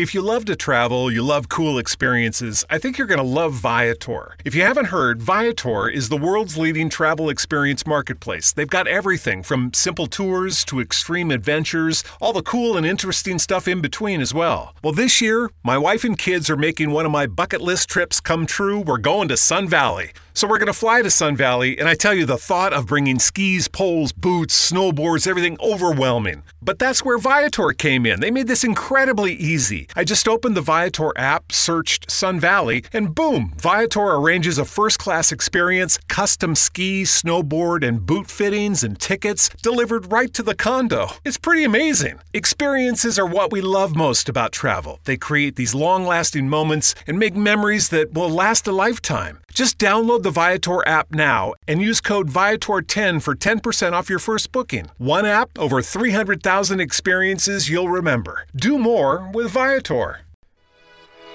[0.00, 3.52] If you love to travel, you love cool experiences, I think you're going to love
[3.52, 4.34] Viator.
[4.46, 8.50] If you haven't heard, Viator is the world's leading travel experience marketplace.
[8.50, 13.68] They've got everything from simple tours to extreme adventures, all the cool and interesting stuff
[13.68, 14.74] in between as well.
[14.82, 18.20] Well, this year, my wife and kids are making one of my bucket list trips
[18.20, 18.80] come true.
[18.80, 20.12] We're going to Sun Valley.
[20.32, 22.86] So we're going to fly to Sun Valley, and I tell you, the thought of
[22.86, 26.44] bringing skis, poles, boots, snowboards, everything overwhelming.
[26.62, 28.20] But that's where Viator came in.
[28.20, 29.88] They made this incredibly easy.
[29.96, 34.98] I just opened the Viator app, searched Sun Valley, and boom, Viator arranges a first
[34.98, 41.08] class experience, custom ski, snowboard, and boot fittings and tickets delivered right to the condo.
[41.24, 42.20] It's pretty amazing.
[42.32, 45.00] Experiences are what we love most about travel.
[45.04, 49.40] They create these long lasting moments and make memories that will last a lifetime.
[49.52, 54.52] Just download the Viator app now and use code Viator10 for 10% off your first
[54.52, 54.90] booking.
[54.98, 58.46] One app, over 300,000 experiences you'll remember.
[58.54, 60.20] Do more with Viator.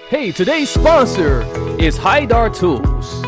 [0.09, 1.41] Hey, today's sponsor
[1.79, 3.21] is Haidar Tools.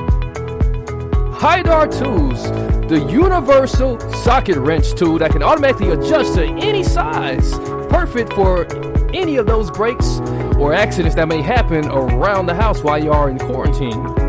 [1.37, 2.43] Haidar Tools,
[2.87, 7.53] the universal socket wrench tool that can automatically adjust to any size,
[7.89, 8.65] perfect for
[9.13, 10.19] any of those breaks
[10.57, 14.26] or accidents that may happen around the house while you are in quarantine.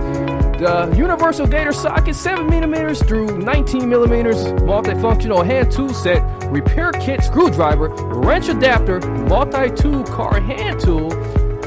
[0.58, 6.20] The Universal Gator socket, 7 millimeters through 19 millimeters, multifunctional hand tool set,
[6.50, 11.10] repair kit, screwdriver, wrench adapter, multi-tool car hand tool,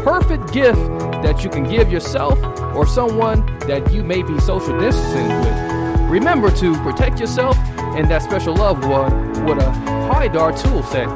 [0.03, 0.81] perfect gift
[1.23, 2.37] that you can give yourself
[2.75, 6.11] or someone that you may be social distancing with.
[6.11, 7.55] Remember to protect yourself
[7.95, 9.71] and that special loved one with a
[10.11, 11.07] Haidar tool set.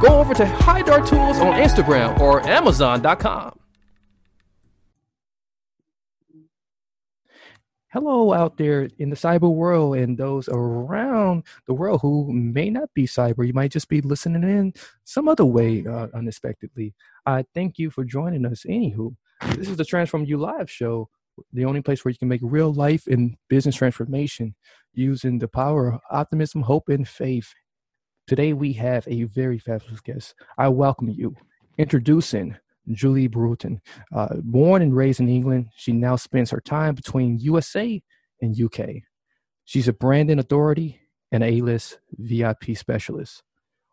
[0.00, 3.57] Go over to Haidar Tools on Instagram or Amazon.com.
[8.00, 12.88] Hello, out there in the cyber world and those around the world who may not
[12.94, 13.44] be cyber.
[13.44, 16.94] You might just be listening in some other way uh, unexpectedly.
[17.26, 18.62] I thank you for joining us.
[18.68, 19.16] Anywho,
[19.56, 21.08] this is the Transform You Live show,
[21.52, 24.54] the only place where you can make real life and business transformation
[24.94, 27.52] using the power of optimism, hope, and faith.
[28.28, 30.36] Today we have a very fabulous guest.
[30.56, 31.34] I welcome you.
[31.78, 32.58] Introducing
[32.92, 33.80] Julia Bruton.
[34.14, 38.02] Uh, born and raised in England, she now spends her time between USA
[38.40, 39.02] and UK.
[39.64, 41.00] She's a branding authority
[41.32, 43.42] and A list VIP specialist.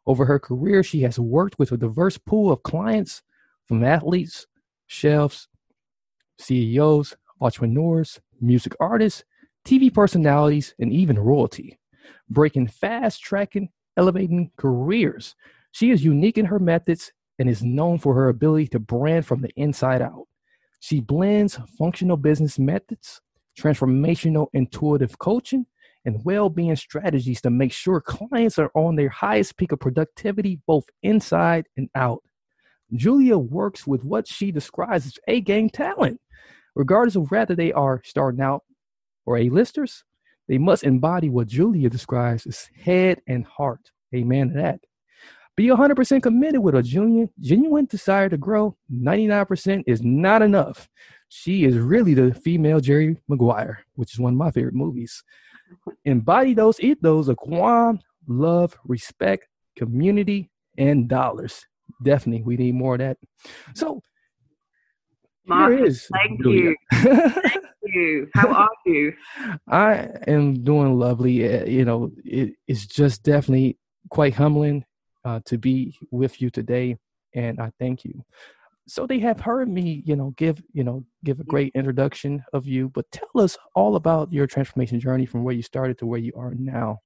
[0.08, 3.24] Over her career, she has worked with a diverse pool of clients
[3.66, 4.46] from athletes,
[4.88, 5.48] chefs,
[6.38, 9.24] CEOs, entrepreneurs, music artists,
[9.66, 11.80] TV personalities, and even royalty,
[12.30, 15.36] breaking fast tracking, elevating careers.
[15.72, 19.42] She is unique in her methods and is known for her ability to brand from
[19.42, 20.28] the inside out.
[20.80, 23.22] She blends functional business methods,
[23.60, 25.66] transformational intuitive coaching,
[26.06, 30.60] and well being strategies to make sure clients are on their highest peak of productivity
[30.68, 32.22] both inside and out.
[32.94, 36.22] Julia works with what she describes as A game talent.
[36.76, 38.64] Regardless of whether they are starting out
[39.26, 40.04] or A-listers,
[40.48, 43.92] they must embody what Julia describes as head and heart.
[44.14, 44.80] Amen to that.
[45.56, 48.76] Be 100% committed with a genuine, genuine desire to grow.
[48.92, 50.90] 99% is not enough.
[51.30, 55.24] She is really the female Jerry Maguire, which is one of my favorite movies.
[56.04, 61.66] Embody those ethos of Guam, love, respect, community, and dollars.
[62.04, 63.18] Definitely, we need more of that.
[63.74, 64.02] So,
[65.46, 66.72] Marcus, thank Julia.
[66.72, 66.76] you.
[66.92, 68.28] thank you.
[68.34, 69.14] How are you?
[69.70, 71.48] I am doing lovely.
[71.48, 73.78] Uh, you know, it, it's just definitely
[74.10, 74.86] quite humbling
[75.26, 76.98] uh, to be with you today,
[77.34, 78.24] and I thank you.
[78.88, 82.68] So they have heard me, you know, give you know give a great introduction of
[82.68, 86.20] you, but tell us all about your transformation journey from where you started to where
[86.20, 87.00] you are now.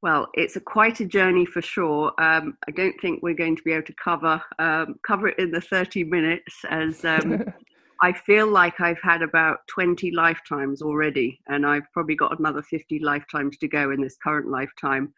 [0.00, 2.12] Well, it's a quite a journey for sure.
[2.18, 5.50] Um, I don't think we're going to be able to cover um, cover it in
[5.50, 7.44] the thirty minutes, as um,
[8.02, 12.98] I feel like I've had about twenty lifetimes already, and I've probably got another fifty
[12.98, 15.14] lifetimes to go in this current lifetime.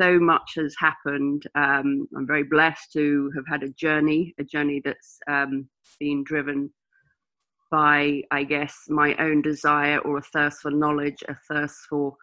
[0.00, 1.44] Um, so much has happened.
[1.54, 5.68] Um, I'm very blessed to have had a journey, a journey that's um,
[6.00, 6.70] been driven
[7.70, 12.14] by, I guess, my own desire or a thirst for knowledge, a thirst for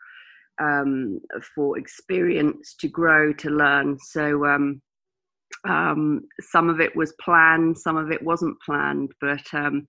[0.61, 1.19] um,
[1.53, 3.97] for experience, to grow, to learn.
[3.99, 4.81] So um,
[5.67, 9.85] um, some of it was planned, some of it wasn't planned, but um,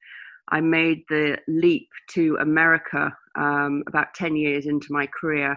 [0.51, 5.57] I made the leap to America about ten years into my career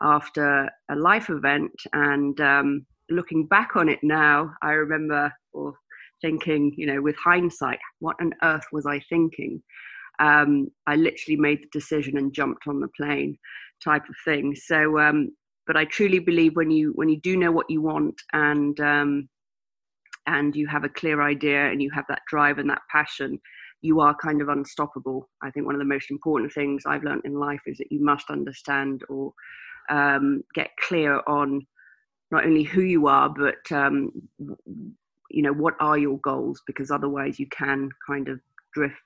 [0.00, 1.72] after a life event.
[1.92, 5.74] And um, looking back on it now, I remember or
[6.22, 9.62] thinking, you know, with hindsight, what on earth was I thinking?
[10.20, 13.36] Um, I literally made the decision and jumped on the plane,
[13.82, 14.54] type of thing.
[14.54, 15.30] So, um,
[15.66, 19.28] but I truly believe when you when you do know what you want and um,
[20.26, 23.40] and you have a clear idea and you have that drive and that passion,
[23.82, 25.28] you are kind of unstoppable.
[25.42, 28.02] I think one of the most important things I've learned in life is that you
[28.02, 29.32] must understand or
[29.90, 31.66] um, get clear on
[32.30, 34.10] not only who you are, but um,
[35.30, 38.40] you know what are your goals, because otherwise you can kind of
[38.72, 38.96] drift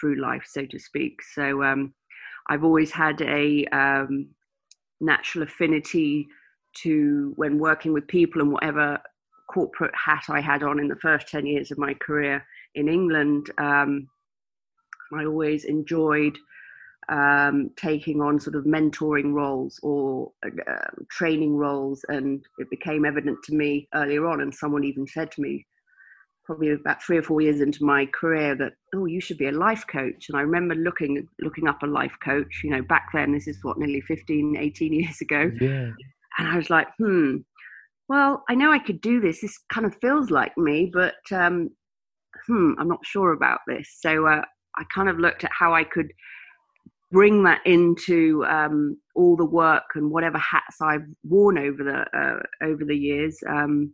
[0.00, 1.20] through life, so to speak.
[1.34, 1.94] So um,
[2.48, 4.28] I've always had a um,
[5.00, 6.26] natural affinity
[6.82, 8.98] to when working with people and whatever
[9.52, 12.44] corporate hat I had on in the first 10 years of my career
[12.74, 13.50] in England.
[13.58, 14.08] Um,
[15.14, 16.38] I always enjoyed
[17.08, 22.04] um, taking on sort of mentoring roles or uh, training roles.
[22.08, 25.66] And it became evident to me earlier on, and someone even said to me,
[26.44, 29.52] probably about three or four years into my career that oh you should be a
[29.52, 33.32] life coach and i remember looking looking up a life coach you know back then
[33.32, 35.90] this is what nearly 15 18 years ago yeah.
[36.38, 37.36] and i was like hmm
[38.08, 41.68] well i know i could do this this kind of feels like me but um
[42.46, 44.42] hmm i'm not sure about this so uh,
[44.76, 46.12] i kind of looked at how i could
[47.12, 52.66] bring that into um, all the work and whatever hats I've worn over the uh,
[52.66, 53.92] over the years, um,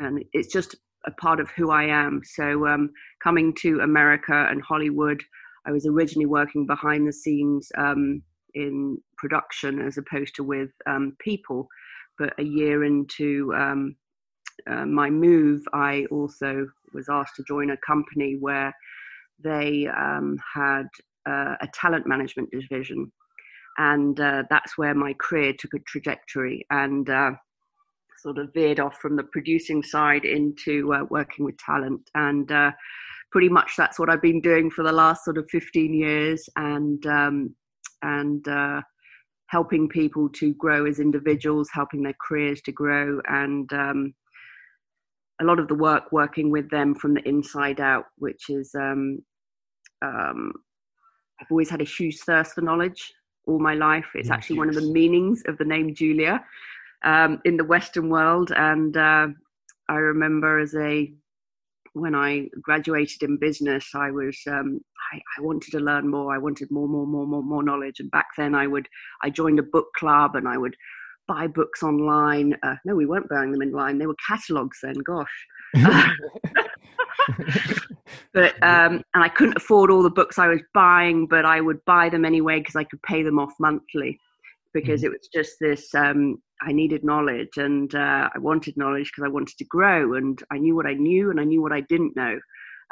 [0.00, 0.74] and it's just
[1.06, 2.22] a part of who I am.
[2.24, 2.90] So um,
[3.22, 5.22] coming to America and Hollywood,
[5.66, 8.22] I was originally working behind the scenes um,
[8.54, 11.68] in production as opposed to with um, people.
[12.18, 13.96] But a year into um,
[14.70, 18.72] uh, my move, I also was asked to join a company where
[19.42, 19.88] they
[20.54, 20.86] had
[21.28, 23.10] uh, a talent management division.
[23.78, 27.32] And uh, that's where my career took a trajectory and uh,
[28.18, 32.02] sort of veered off from the producing side into uh, working with talent.
[32.14, 32.72] And uh,
[33.30, 37.04] pretty much that's what I've been doing for the last sort of 15 years and,
[37.06, 37.54] um,
[38.02, 38.46] and
[39.52, 43.20] helping people to grow as individuals, helping their careers to grow.
[43.28, 44.14] And um,
[45.42, 49.18] a lot of the work working with them from the inside out, which is um,
[50.02, 50.52] um,
[51.40, 53.12] I've always had a huge thirst for knowledge
[53.46, 54.06] all my life.
[54.14, 54.58] It's yes, actually yes.
[54.58, 56.44] one of the meanings of the name Julia
[57.04, 58.52] um, in the Western world.
[58.54, 59.28] And uh,
[59.88, 61.12] I remember as a
[61.94, 64.80] when I graduated in business, I was um,
[65.12, 66.34] I, I, wanted to learn more.
[66.34, 68.00] I wanted more, more, more, more, more knowledge.
[68.00, 68.88] And back then, I would
[69.22, 70.74] I joined a book club and I would
[71.28, 72.56] buy books online.
[72.62, 73.98] Uh, no, we weren't buying them online.
[73.98, 74.94] They were catalogs then.
[75.04, 75.46] Gosh.
[78.34, 81.84] but um, and I couldn't afford all the books I was buying, but I would
[81.84, 84.18] buy them anyway because I could pay them off monthly
[84.74, 85.12] because mm-hmm.
[85.12, 85.94] it was just this.
[85.94, 90.40] Um, I needed knowledge and uh, I wanted knowledge because I wanted to grow and
[90.50, 92.38] I knew what I knew and I knew what I didn't know.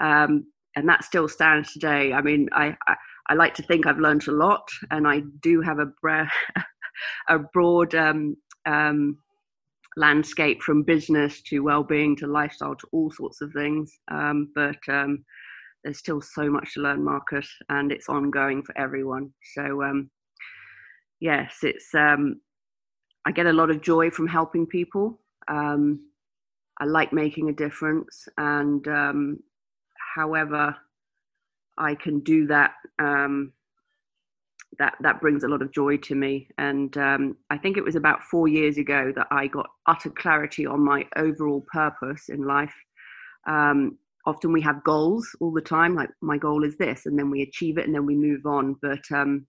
[0.01, 0.47] Um,
[0.77, 2.13] and that still stands today.
[2.13, 2.97] I mean, I, I,
[3.29, 6.29] I like to think I've learned a lot, and I do have a, bra-
[7.29, 8.37] a broad um,
[8.67, 9.19] um,
[9.97, 13.99] landscape from business to well-being to lifestyle to all sorts of things.
[14.11, 15.25] Um, but um,
[15.83, 19.33] there's still so much to learn marcus and it's ongoing for everyone.
[19.55, 20.11] So um,
[21.21, 22.41] yes it's um,
[23.27, 25.21] i get a lot of joy from helping people.
[25.49, 26.01] Um,
[26.81, 29.39] i like making a difference and um,
[30.15, 30.75] however
[31.79, 32.73] i can do that
[34.79, 36.49] that that brings a lot of joy to me.
[36.59, 40.67] And um, I think it was about four years ago that I got utter clarity
[40.67, 42.75] on my overall purpose in life.
[43.47, 47.31] Um, often we have goals all the time, like my goal is this, and then
[47.31, 48.77] we achieve it and then we move on.
[48.81, 49.47] But um,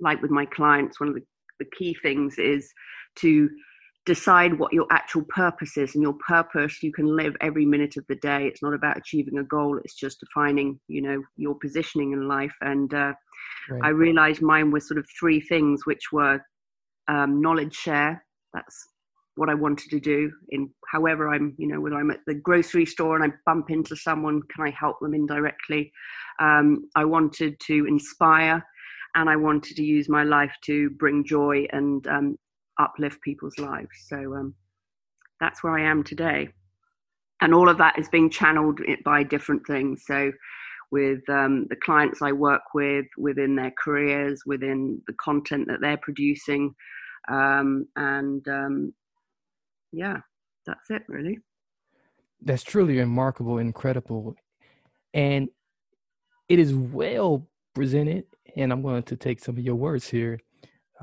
[0.00, 1.22] like with my clients, one of the,
[1.58, 2.72] the key things is
[3.16, 3.48] to
[4.06, 8.04] decide what your actual purpose is and your purpose you can live every minute of
[8.08, 12.12] the day it's not about achieving a goal it's just defining you know your positioning
[12.12, 13.12] in life and uh,
[13.82, 16.40] i realized mine was sort of three things which were
[17.08, 18.88] um, knowledge share that's
[19.36, 22.86] what i wanted to do in however i'm you know whether i'm at the grocery
[22.86, 25.92] store and i bump into someone can i help them indirectly
[26.40, 28.64] um, i wanted to inspire
[29.14, 32.38] and I wanted to use my life to bring joy and um,
[32.78, 33.90] uplift people's lives.
[34.06, 34.54] So um,
[35.40, 36.48] that's where I am today.
[37.40, 40.04] And all of that is being channeled by different things.
[40.06, 40.30] So,
[40.90, 45.96] with um, the clients I work with, within their careers, within the content that they're
[45.96, 46.74] producing.
[47.28, 48.94] Um, and um,
[49.92, 50.18] yeah,
[50.66, 51.38] that's it really.
[52.42, 54.34] That's truly remarkable, incredible.
[55.12, 55.48] And
[56.48, 58.24] it is well presented.
[58.56, 60.40] And I'm going to take some of your words here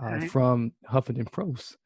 [0.01, 1.77] uh, from Huffington Post.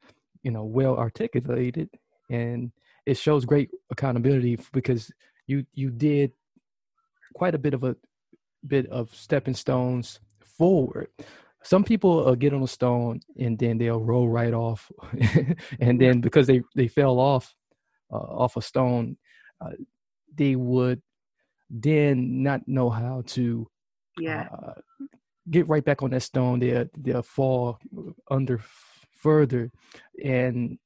[0.44, 1.90] You know, well articulated,
[2.30, 2.72] and
[3.06, 5.12] it shows great accountability because
[5.46, 6.32] you you did
[7.34, 7.96] quite a bit of a
[8.66, 11.08] bit of stepping stones forward.
[11.64, 14.92] Some people uh, get on a stone and then they'll roll right off,
[15.80, 17.54] and then because they they fell off
[18.12, 19.18] uh, off a stone,
[19.60, 19.72] uh,
[20.34, 21.02] they would
[21.70, 23.68] then not know how to
[24.20, 24.74] yeah uh,
[25.50, 26.60] get right back on that stone.
[26.60, 27.80] They'll they'll fall
[28.30, 28.62] under
[29.16, 29.72] further,
[30.24, 30.80] and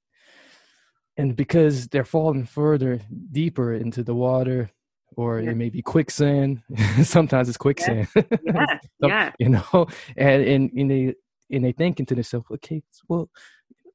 [1.18, 4.70] and because they're falling further deeper into the water,
[5.18, 5.52] or yeah.
[5.52, 6.62] it may be quicksand.
[7.04, 8.08] Sometimes it's quicksand.
[8.16, 8.80] Yeah, yeah.
[9.02, 9.32] so, yeah.
[9.40, 11.16] You know, and and and they
[11.52, 13.30] and they thinking to themselves, okay, well,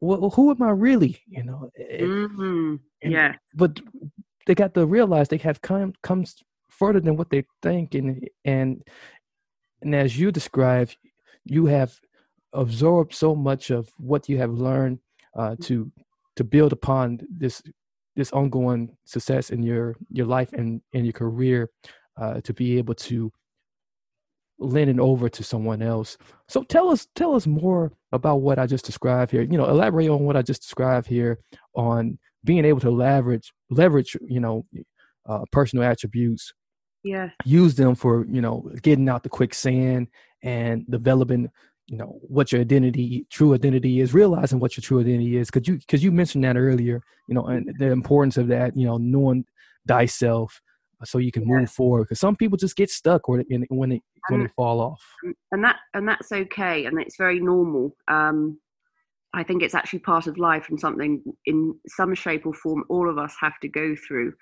[0.00, 1.20] well, who am I really?
[1.28, 1.70] You know.
[1.78, 2.76] Mm-hmm.
[3.02, 3.34] And, yeah.
[3.54, 3.80] But
[4.46, 6.36] they got to realize they have come comes
[6.68, 8.82] further than what they think, and and
[9.82, 10.96] and as you described,
[11.44, 11.98] you have
[12.52, 14.98] absorbed so much of what you have learned
[15.36, 15.90] uh, to
[16.36, 17.62] to build upon this
[18.20, 21.70] this ongoing success in your your life and in your career
[22.16, 23.32] uh, to be able to
[24.58, 26.18] lend it over to someone else.
[26.48, 29.42] So tell us tell us more about what I just described here.
[29.42, 31.38] You know, elaborate on what I just described here
[31.74, 34.64] on being able to leverage leverage you know
[35.28, 36.52] uh, personal attributes
[37.02, 40.08] yeah use them for you know getting out the quicksand
[40.42, 41.50] and developing
[41.90, 45.66] you know what your identity true identity is realizing what your true identity is because
[45.66, 48.96] you because you mentioned that earlier you know and the importance of that you know
[48.96, 49.44] knowing
[49.86, 50.62] thyself
[51.02, 54.02] so you can move forward because some people just get stuck when they, when they
[54.28, 55.02] when they fall off
[55.50, 58.58] and that and that's okay and it's very normal um
[59.34, 63.10] i think it's actually part of life and something in some shape or form all
[63.10, 64.32] of us have to go through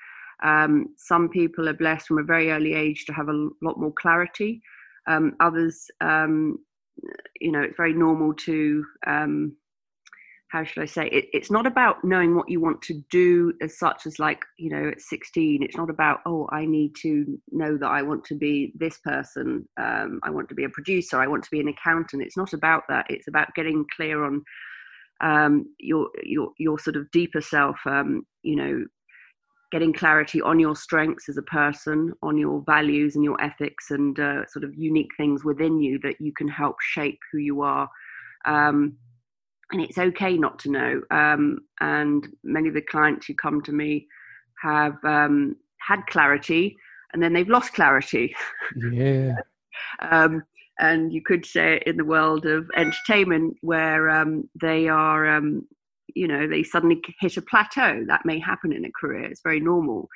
[0.43, 3.93] um, some people are blessed from a very early age to have a lot more
[3.93, 4.63] clarity.
[5.09, 6.59] Um, others, um,
[7.41, 9.57] you know, it's very normal to, um,
[10.51, 13.79] how should I say, it, it's not about knowing what you want to do as
[13.79, 17.77] such as like, you know, at 16, it's not about, oh, I need to know
[17.77, 19.69] that I want to be this person.
[19.79, 21.21] Um, I want to be a producer.
[21.21, 22.23] I want to be an accountant.
[22.23, 23.07] It's not about that.
[23.11, 24.43] It's about getting clear on
[25.21, 27.77] um, your your your sort of deeper self.
[27.85, 28.87] Um, you know,
[29.71, 34.19] getting clarity on your strengths as a person, on your values and your ethics, and
[34.19, 37.89] uh, sort of unique things within you that you can help shape who you are.
[38.47, 38.97] Um,
[39.71, 41.03] and it's okay not to know.
[41.11, 44.07] Um, and many of the clients who come to me
[44.63, 46.77] have um, had clarity
[47.13, 48.35] and then they've lost clarity.
[48.93, 49.37] Yeah.
[50.01, 50.43] Um,
[50.81, 55.65] and you could say it in the world of entertainment where um, they are um,
[56.15, 59.25] you know they suddenly hit a plateau that may happen in a career.
[59.25, 60.09] It's very normal.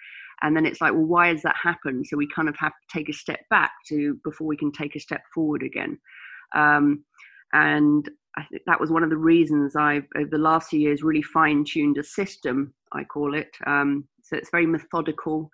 [0.43, 2.07] And then it's like well why has that happened?
[2.07, 4.97] So we kind of have to take a step back to before we can take
[4.97, 5.99] a step forward again.
[6.55, 7.05] Um,
[7.53, 11.03] and I think that was one of the reasons I've over the last few years
[11.03, 13.51] really fine tuned a system I call it.
[13.67, 15.51] Um, so it's very methodical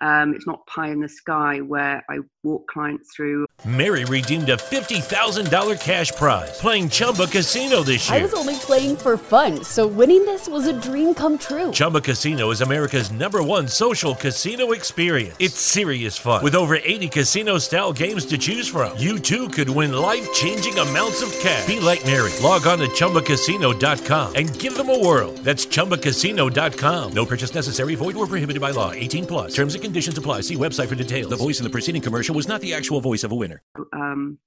[0.00, 3.46] um, it's not pie in the sky where I walk clients through.
[3.64, 8.18] Mary redeemed a $50,000 cash prize playing Chumba Casino this year.
[8.18, 11.70] I was only playing for fun, so winning this was a dream come true.
[11.70, 15.36] Chumba Casino is America's number one social casino experience.
[15.38, 16.42] It's serious fun.
[16.42, 20.76] With over 80 casino style games to choose from, you too could win life changing
[20.76, 21.66] amounts of cash.
[21.68, 22.32] Be like Mary.
[22.42, 25.32] Log on to chumbacasino.com and give them a whirl.
[25.44, 27.12] That's chumbacasino.com.
[27.12, 28.90] No purchase necessary, void, or prohibited by law.
[28.90, 29.54] 18 plus.
[29.54, 30.40] Terms and conditions conditions apply.
[30.40, 31.28] See website for details.
[31.28, 33.62] The voice in the preceding commercial was not the actual voice of a winner.
[33.92, 34.38] Um,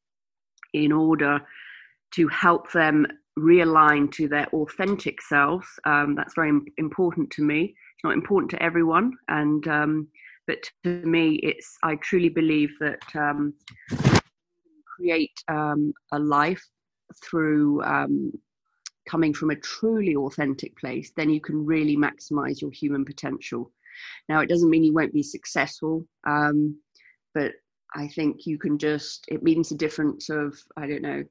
[0.74, 1.40] in order
[2.16, 3.06] to help them
[3.38, 7.76] realign to their authentic selves, um, that's very important to me.
[7.96, 10.08] It's not important to everyone, and um,
[10.48, 11.78] but to me, it's.
[11.84, 13.54] I truly believe that um,
[14.98, 16.66] create um, a life
[17.24, 18.32] through um,
[19.08, 23.72] coming from a truly authentic place, then you can really maximize your human potential.
[24.30, 26.80] Now, it doesn't mean you won't be successful, um,
[27.34, 27.54] but
[27.96, 31.24] I think you can just, it means a difference of, I don't know,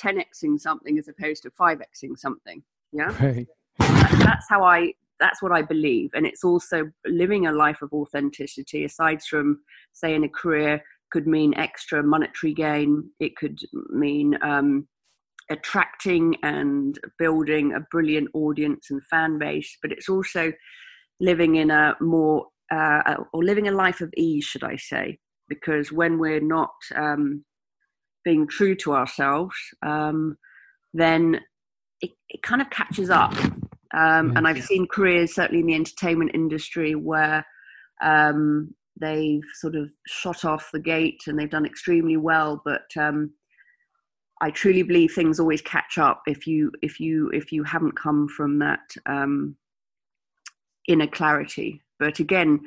[0.00, 2.62] 10xing something as opposed to 5xing something.
[2.92, 3.14] Yeah.
[3.78, 4.18] Right.
[4.18, 6.10] That's how I, that's what I believe.
[6.14, 9.60] And it's also living a life of authenticity, aside from,
[9.92, 13.10] say, in a career, could mean extra monetary gain.
[13.20, 13.58] It could
[13.90, 14.88] mean um,
[15.50, 20.52] attracting and building a brilliant audience and fan base, but it's also
[21.20, 25.18] living in a more uh, or living a life of ease, should I say?
[25.48, 27.44] Because when we're not um,
[28.24, 30.36] being true to ourselves, um,
[30.94, 31.40] then
[32.00, 33.34] it, it, kind of catches up.
[33.92, 37.44] Um, and I've seen careers, certainly in the entertainment industry, where
[38.00, 43.32] um, they've sort of shot off the gate and they've done extremely well, but um,
[44.40, 48.28] I truly believe things always catch up if you if you if you haven't come
[48.28, 49.56] from that um,
[50.90, 51.82] inner clarity.
[51.98, 52.60] But again,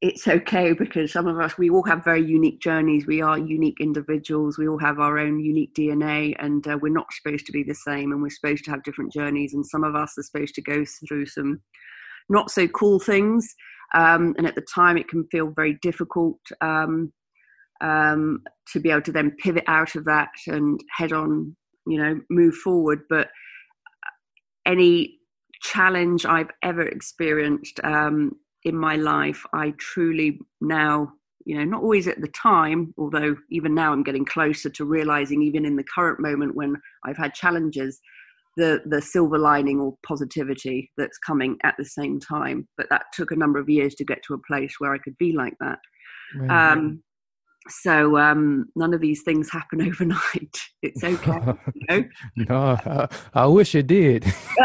[0.00, 3.06] it's okay because some of us, we all have very unique journeys.
[3.06, 4.58] We are unique individuals.
[4.58, 7.74] We all have our own unique DNA, and uh, we're not supposed to be the
[7.74, 9.54] same, and we're supposed to have different journeys.
[9.54, 11.60] And some of us are supposed to go through some
[12.28, 13.54] not so cool things.
[13.94, 17.12] Um, and at the time, it can feel very difficult um,
[17.80, 18.42] um,
[18.72, 21.54] to be able to then pivot out of that and head on,
[21.86, 23.02] you know, move forward.
[23.08, 23.28] But
[24.66, 25.18] any
[25.62, 28.32] challenge I've ever experienced um,
[28.64, 31.12] in my life, I truly now,
[31.44, 35.42] you know, not always at the time, although even now I'm getting closer to realizing,
[35.42, 38.00] even in the current moment when I've had challenges,
[38.56, 42.68] the the silver lining or positivity that's coming at the same time.
[42.76, 45.16] But that took a number of years to get to a place where I could
[45.18, 45.78] be like that.
[46.36, 46.72] Right.
[46.72, 47.02] Um,
[47.68, 50.56] so um, none of these things happen overnight.
[50.82, 51.40] It's okay.
[51.74, 52.04] you know?
[52.36, 54.24] no, I, I, wish it did.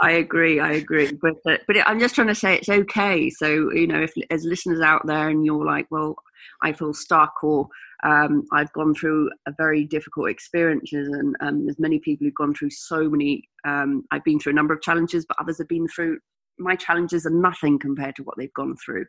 [0.00, 0.60] I agree.
[0.60, 1.12] I agree.
[1.20, 3.30] But uh, but it, I'm just trying to say it's okay.
[3.30, 6.16] So you know, if as listeners out there and you're like, well,
[6.62, 7.68] I feel stuck, or
[8.04, 12.54] um, I've gone through a very difficult experiences, and um, there's many people who've gone
[12.54, 13.48] through so many.
[13.64, 16.18] Um, I've been through a number of challenges, but others have been through
[16.58, 19.06] my challenges are nothing compared to what they've gone through.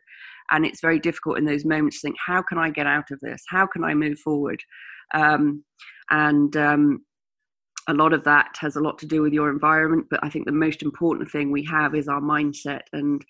[0.50, 3.20] And it's very difficult in those moments to think how can i get out of
[3.20, 3.42] this?
[3.48, 4.60] How can i move forward?
[5.14, 5.64] Um,
[6.10, 7.04] and um,
[7.88, 10.46] a lot of that has a lot to do with your environment but i think
[10.46, 13.24] the most important thing we have is our mindset and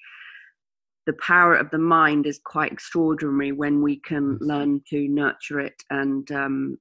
[1.07, 5.75] the power of the mind is quite extraordinary when we can learn to nurture it
[5.91, 6.79] and um,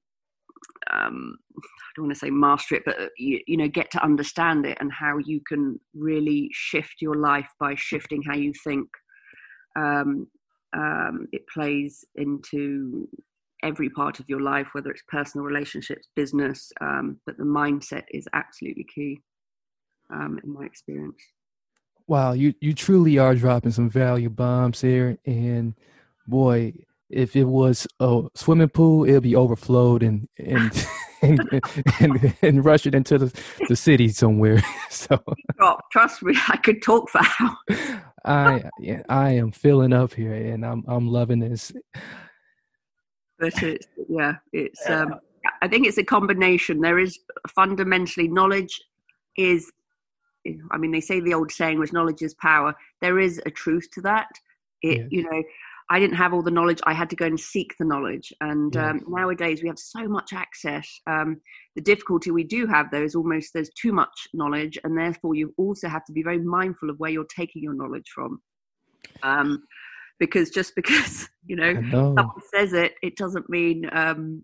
[0.92, 1.62] um, I
[1.96, 4.78] don't want to say master it, but uh, you, you, know, get to understand it
[4.80, 8.88] and how you can really shift your life by shifting how you think.
[9.76, 10.26] Um,
[10.76, 13.08] um, it plays into
[13.62, 18.28] every part of your life, whether it's personal relationships, business, um, but the mindset is
[18.32, 19.20] absolutely key
[20.12, 21.22] um, in my experience.
[22.06, 25.74] Wow, you you truly are dropping some value bombs here, and
[26.26, 26.74] boy,
[27.14, 30.86] if it was a swimming pool, it'd be overflowed and and
[31.22, 31.40] and,
[32.00, 34.62] and, and, rush it into the, the city somewhere.
[34.90, 35.18] so
[35.60, 38.00] oh, trust me, I could talk for hours.
[38.24, 38.64] I
[39.08, 41.72] I am filling up here, and I'm I'm loving this.
[43.38, 45.14] But it's yeah, it's um,
[45.62, 46.80] I think it's a combination.
[46.80, 47.18] There is
[47.54, 48.80] fundamentally knowledge
[49.36, 49.70] is,
[50.70, 52.74] I mean, they say the old saying was knowledge is power.
[53.00, 54.28] There is a truth to that.
[54.82, 55.08] It yes.
[55.10, 55.42] you know
[55.90, 56.80] I didn't have all the knowledge.
[56.86, 58.32] I had to go and seek the knowledge.
[58.40, 60.88] And um, nowadays we have so much access.
[61.06, 61.40] Um,
[61.76, 65.52] the difficulty we do have, though, is almost there's too much knowledge, and therefore you
[65.58, 68.40] also have to be very mindful of where you're taking your knowledge from.
[69.22, 69.64] Um,
[70.18, 74.42] because just because you know, know, someone says it, it doesn't mean um,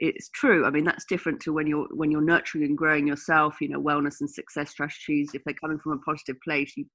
[0.00, 0.66] it's true.
[0.66, 3.60] I mean, that's different to when you're when you're nurturing and growing yourself.
[3.60, 5.30] You know, wellness and success strategies.
[5.34, 6.86] If they're coming from a positive place, you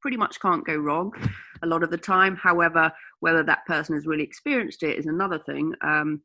[0.00, 1.12] pretty much can't go wrong
[1.62, 2.36] a lot of the time.
[2.36, 5.74] However, whether that person has really experienced it is another thing.
[5.82, 6.22] Um,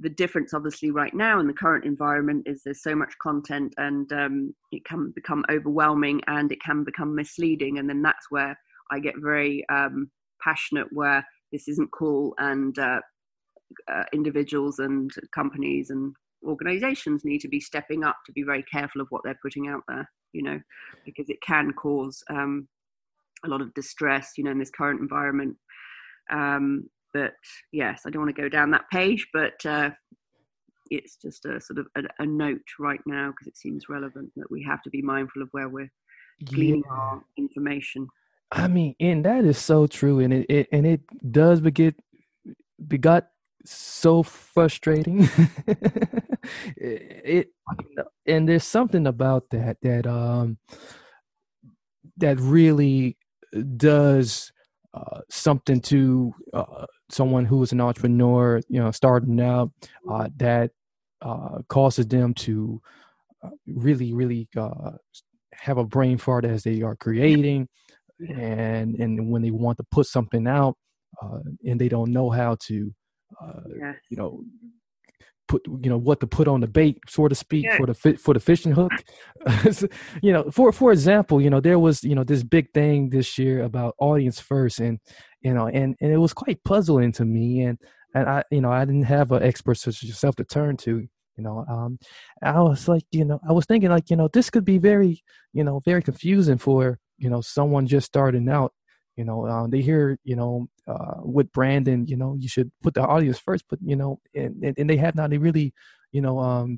[0.00, 4.12] the difference, obviously, right now in the current environment is there's so much content and
[4.12, 7.78] um, it can become overwhelming and it can become misleading.
[7.78, 8.58] And then that's where
[8.90, 10.10] I get very um,
[10.42, 13.00] passionate, where this isn't cool and uh,
[13.92, 16.12] uh, individuals and companies and
[16.44, 19.82] organizations need to be stepping up to be very careful of what they're putting out
[19.88, 20.60] there, you know,
[21.04, 22.68] because it can cause um,
[23.44, 25.56] a lot of distress, you know, in this current environment.
[26.30, 27.34] Um, but
[27.72, 29.90] yes, I don't want to go down that page, but uh,
[30.90, 34.50] it's just a sort of a, a note right now because it seems relevant that
[34.50, 35.90] we have to be mindful of where we're
[36.44, 36.92] gleaning yeah.
[36.92, 38.08] our information.
[38.50, 41.00] I mean, and that is so true, and it, it and it
[41.32, 41.94] does beget
[42.86, 43.28] begot
[43.64, 45.28] so frustrating.
[45.66, 47.48] it, it
[48.26, 50.58] and there's something about that that um
[52.18, 53.16] that really
[53.76, 54.52] does
[54.94, 59.70] uh, something to uh, someone who is an entrepreneur, you know, starting out,
[60.08, 60.70] uh, that
[61.20, 62.80] uh, causes them to
[63.42, 64.92] uh, really, really uh,
[65.52, 67.68] have a brain fart as they are creating,
[68.20, 70.76] and and when they want to put something out,
[71.64, 72.94] and they don't know how to,
[73.76, 73.96] yes.
[74.10, 74.44] you know,
[75.48, 77.76] put you know what to put on the bait so to speak yeah.
[77.76, 78.92] for the for the fishing hook
[80.22, 83.38] you know for for example you know there was you know this big thing this
[83.38, 84.98] year about audience first and
[85.42, 87.78] you know and and it was quite puzzling to me and
[88.14, 91.06] and i you know i didn't have an expert such as yourself to turn to
[91.36, 91.98] you know um
[92.42, 95.22] i was like you know i was thinking like you know this could be very
[95.52, 98.72] you know very confusing for you know someone just starting out
[99.16, 102.94] you know um, they hear you know uh, with branding you know you should put
[102.94, 105.72] the audience first but you know and, and, and they have not really
[106.12, 106.76] you know um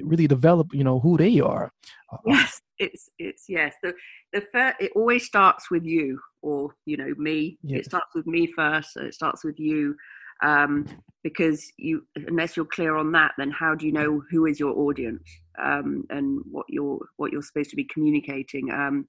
[0.00, 1.72] really develop you know who they are.
[2.12, 3.74] Uh, yes it's it's yes.
[3.82, 3.94] The
[4.32, 7.58] the first, it always starts with you or you know me.
[7.62, 7.80] Yes.
[7.80, 9.94] it starts with me first so it starts with you.
[10.42, 10.86] Um
[11.22, 14.74] because you unless you're clear on that then how do you know who is your
[14.78, 15.22] audience
[15.62, 18.70] um and what you're what you're supposed to be communicating?
[18.72, 19.06] Um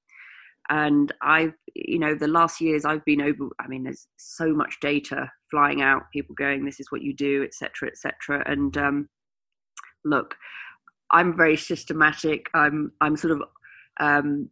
[0.70, 3.50] and I've, you know, the last years I've been over.
[3.60, 6.04] I mean, there's so much data flying out.
[6.14, 8.44] People going, "This is what you do," etc., etc.
[8.46, 9.10] And um,
[10.06, 10.36] look,
[11.12, 12.48] I'm very systematic.
[12.54, 13.44] I'm I'm sort of
[14.00, 14.50] um,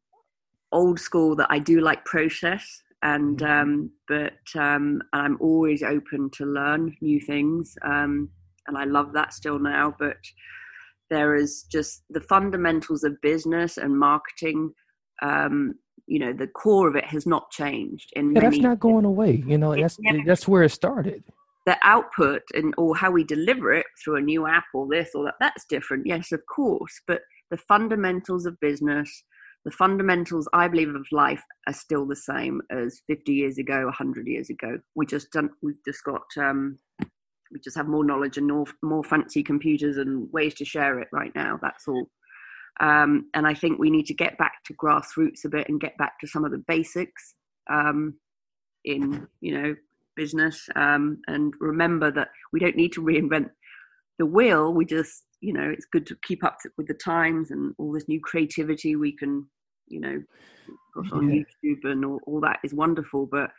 [0.72, 2.66] old school that I do like process,
[3.02, 3.52] and mm-hmm.
[3.52, 8.30] um, but um, I'm always open to learn new things, um,
[8.68, 9.96] and I love that still now.
[9.98, 10.18] But
[11.10, 14.74] there is just the fundamentals of business and marketing
[15.22, 15.76] um,
[16.10, 19.44] you know the core of it has not changed and yeah, that's not going away
[19.46, 21.24] you know that's never, that's where it started.
[21.66, 25.26] The output and or how we deliver it through a new app or this or
[25.26, 29.24] that that's different yes of course but the fundamentals of business
[29.66, 34.26] the fundamentals i believe of life are still the same as 50 years ago 100
[34.26, 34.80] years ago.
[34.96, 36.80] We just don't we've just got um
[37.52, 41.08] we just have more knowledge and more, more fancy computers and ways to share it
[41.12, 42.10] right now that's all
[42.80, 45.98] um, and I think we need to get back to grassroots a bit and get
[45.98, 47.36] back to some of the basics
[47.70, 48.16] um,
[48.86, 49.76] in, you know,
[50.16, 50.68] business.
[50.76, 53.50] Um, and remember that we don't need to reinvent
[54.18, 54.74] the wheel.
[54.74, 58.08] We just, you know, it's good to keep up with the times and all this
[58.08, 59.48] new creativity we can,
[59.88, 60.22] you know,
[61.14, 61.44] on yeah.
[61.64, 63.26] YouTube and all, all, that is wonderful.
[63.26, 63.52] But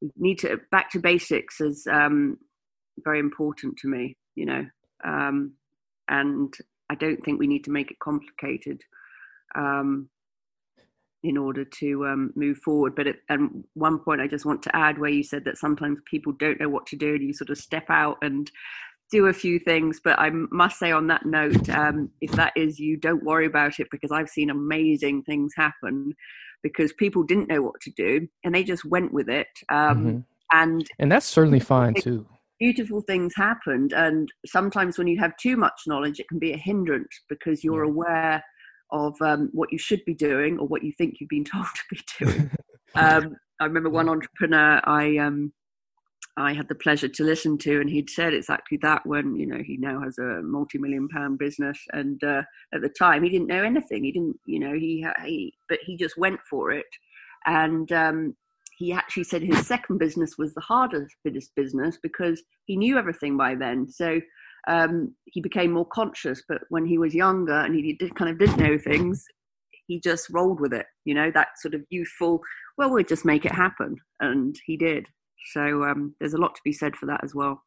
[0.00, 2.38] we need to back to basics is um,
[3.04, 4.66] very important to me, you know.
[5.04, 5.52] Um,
[6.08, 6.54] and
[6.90, 8.82] I don't think we need to make it complicated
[9.54, 10.08] um,
[11.22, 12.94] in order to um, move forward.
[12.94, 15.98] But at and one point, I just want to add where you said that sometimes
[16.10, 18.50] people don't know what to do, and you sort of step out and
[19.10, 20.00] do a few things.
[20.02, 23.80] But I must say, on that note, um, if that is you, don't worry about
[23.80, 26.14] it because I've seen amazing things happen
[26.62, 29.48] because people didn't know what to do and they just went with it.
[29.68, 30.18] Um, mm-hmm.
[30.52, 32.26] And and that's certainly fine too
[32.58, 33.92] beautiful things happened.
[33.92, 37.84] And sometimes when you have too much knowledge, it can be a hindrance because you're
[37.84, 37.90] yeah.
[37.90, 38.44] aware
[38.92, 41.82] of um, what you should be doing or what you think you've been told to
[41.90, 42.50] be doing.
[42.94, 45.52] um, I remember one entrepreneur I um,
[46.38, 49.62] I had the pleasure to listen to, and he'd said exactly that when you know
[49.64, 52.42] he now has a multi-million pound business, and uh,
[52.74, 54.04] at the time he didn't know anything.
[54.04, 56.86] He didn't, you know, he, he but he just went for it,
[57.46, 58.36] and um,
[58.76, 61.14] he actually said his second business was the hardest
[61.56, 63.88] business because he knew everything by then.
[63.88, 64.20] So
[64.68, 66.42] um, he became more conscious.
[66.46, 69.24] But when he was younger and he did, kind of didn't know things,
[69.86, 70.84] he just rolled with it.
[71.06, 72.42] You know, that sort of youthful,
[72.76, 73.96] well, we'll just make it happen.
[74.20, 75.06] And he did.
[75.52, 77.62] So um, there's a lot to be said for that as well.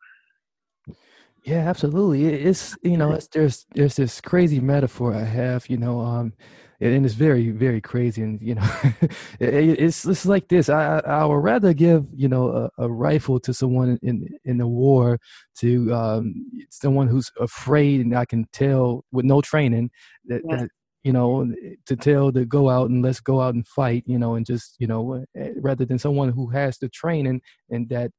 [1.44, 2.26] Yeah, absolutely.
[2.26, 5.70] It's you know, it's, there's there's this crazy metaphor I have.
[5.70, 6.34] You know, um,
[6.82, 8.70] and it's very very crazy and you know
[9.40, 13.54] it's it's like this i i would rather give you know a, a rifle to
[13.54, 15.20] someone in in the war
[15.58, 16.34] to um,
[16.70, 19.90] someone who's afraid and i can tell with no training
[20.26, 20.56] that, yeah.
[20.58, 20.70] that
[21.04, 21.52] you know
[21.86, 24.76] to tell to go out and let's go out and fight you know and just
[24.80, 28.12] you know eh, rather than someone who has the training and that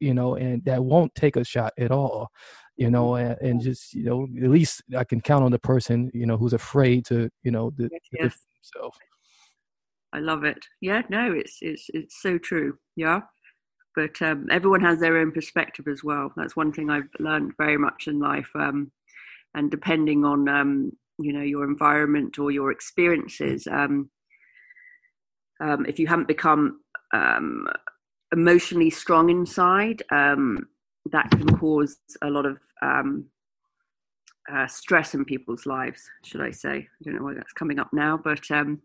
[0.00, 2.28] you know and that won't take a shot at all
[2.82, 6.10] you know, and, and, just you know, at least I can count on the person,
[6.12, 8.36] you know, who's afraid to, you know, the, yes.
[8.56, 8.98] himself.
[10.12, 10.58] I love it.
[10.80, 12.76] Yeah, no, it's it's it's so true.
[12.96, 13.20] Yeah,
[13.94, 16.32] but um, everyone has their own perspective as well.
[16.36, 18.50] That's one thing I've learned very much in life.
[18.54, 18.90] Um,
[19.54, 24.10] and depending on um, you know your environment or your experiences, um,
[25.60, 26.80] um, if you haven't become
[27.14, 27.68] um,
[28.32, 30.66] emotionally strong inside, um,
[31.10, 33.26] that can cause a lot of um,
[34.52, 36.70] uh, stress in people's lives, should I say?
[36.70, 38.80] I don't know why that's coming up now, but um,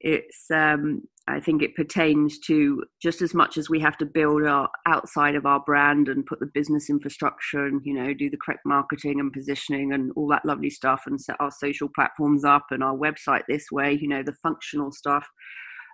[0.00, 0.50] it's.
[0.50, 4.70] Um, I think it pertains to just as much as we have to build our
[4.86, 8.62] outside of our brand and put the business infrastructure and you know do the correct
[8.64, 12.82] marketing and positioning and all that lovely stuff and set our social platforms up and
[12.82, 13.98] our website this way.
[14.00, 15.28] You know the functional stuff.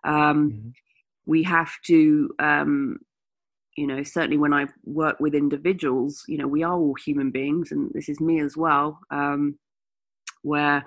[0.04, 0.68] Um, mm-hmm.
[1.26, 2.98] We have to um,
[3.76, 7.72] you know certainly when i work with individuals you know we are all human beings
[7.72, 9.58] and this is me as well um,
[10.42, 10.84] where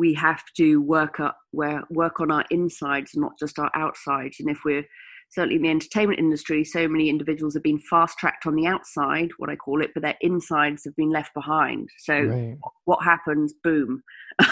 [0.00, 4.40] we have to work up where work on our insides not just our outsides.
[4.40, 4.86] And if we're
[5.28, 9.28] certainly in the entertainment industry so many individuals have been fast tracked on the outside
[9.36, 11.90] what i call it but their insides have been left behind.
[11.98, 12.58] So right.
[12.86, 13.52] what happens?
[13.62, 14.02] Boom.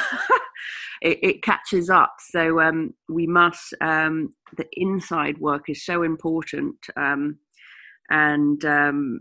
[1.01, 2.17] It, it, catches up.
[2.19, 7.39] So um, we must um, the inside work is so important um,
[8.11, 9.21] and um,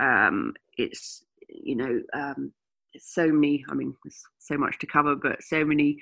[0.00, 2.52] um, it's you know um,
[2.98, 3.64] so many.
[3.68, 5.98] I mean, there's so much to cover, but so many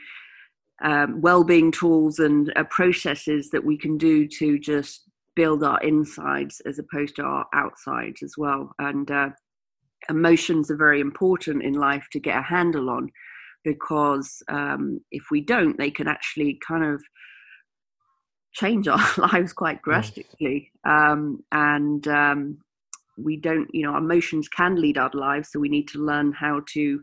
[0.82, 6.60] um, well-being tools and uh, processes that we can do to just build our insides
[6.66, 8.72] as opposed to our outsides as well.
[8.78, 9.30] And uh,
[10.08, 13.10] emotions are very important in life to get a handle on
[13.64, 17.02] because um, if we don't, they can actually kind of
[18.52, 20.70] change our lives quite drastically.
[20.84, 22.58] Um, and um,
[23.16, 26.32] we don't, you know, our emotions can lead our lives, so we need to learn
[26.32, 27.02] how to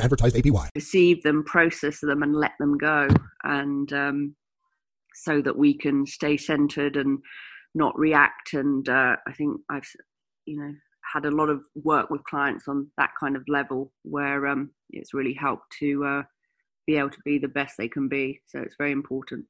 [0.00, 0.68] advertised APY.
[0.74, 3.08] Receive them, process them, and let them go,
[3.42, 4.36] and um,
[5.14, 7.18] so that we can stay centered and
[7.74, 8.54] not react.
[8.54, 9.88] And uh, I think I've,
[10.46, 10.74] you know,
[11.12, 15.14] had a lot of work with clients on that kind of level where um, it's
[15.14, 16.22] really helped to uh,
[16.86, 18.40] be able to be the best they can be.
[18.46, 19.46] So it's very important.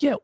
[0.00, 0.16] Yeah,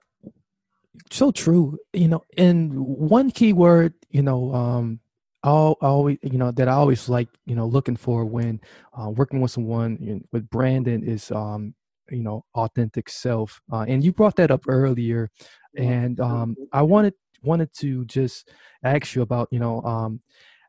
[1.11, 1.79] so true.
[1.93, 5.01] You know, and one key word, you know, um,
[5.45, 8.61] all always you know that I always like you know looking for when
[9.01, 11.75] uh, working with someone you know, with branding is um
[12.11, 15.31] you know authentic self uh, and you brought that up earlier
[15.77, 18.51] and um I wanted wanted to just
[18.83, 20.21] ask you about you know um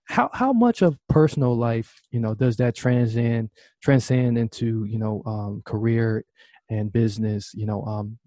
[0.06, 3.50] how how much of personal life you know does that transcend
[3.82, 6.26] transcend into you know um career
[6.70, 8.18] and business you know um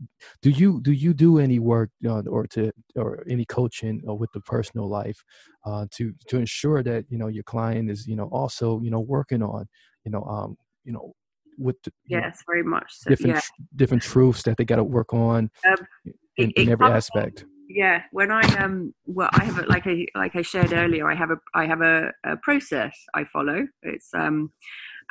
[0.42, 4.30] do you do you do any work uh, or to or any coaching uh, with
[4.32, 5.22] the personal life
[5.64, 9.00] uh to to ensure that you know your client is you know also you know
[9.00, 9.66] working on
[10.04, 11.14] you know um you know
[11.58, 12.90] with the, know, Yes, very much.
[12.90, 13.64] So, different yeah.
[13.76, 15.76] different truths that they got to work on Um,
[16.06, 16.14] in,
[16.50, 20.34] it- in every aspect yeah when i um well i have a, like i like
[20.36, 24.52] i shared earlier i have a i have a, a process i follow it's um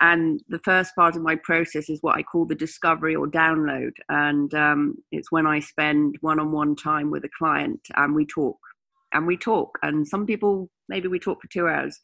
[0.01, 3.91] and the first part of my process is what i call the discovery or download.
[4.09, 8.57] And um it's when i spend one-on-one time with a client and we talk
[9.13, 9.77] and we talk.
[9.83, 11.99] And some people maybe we talk for two hours.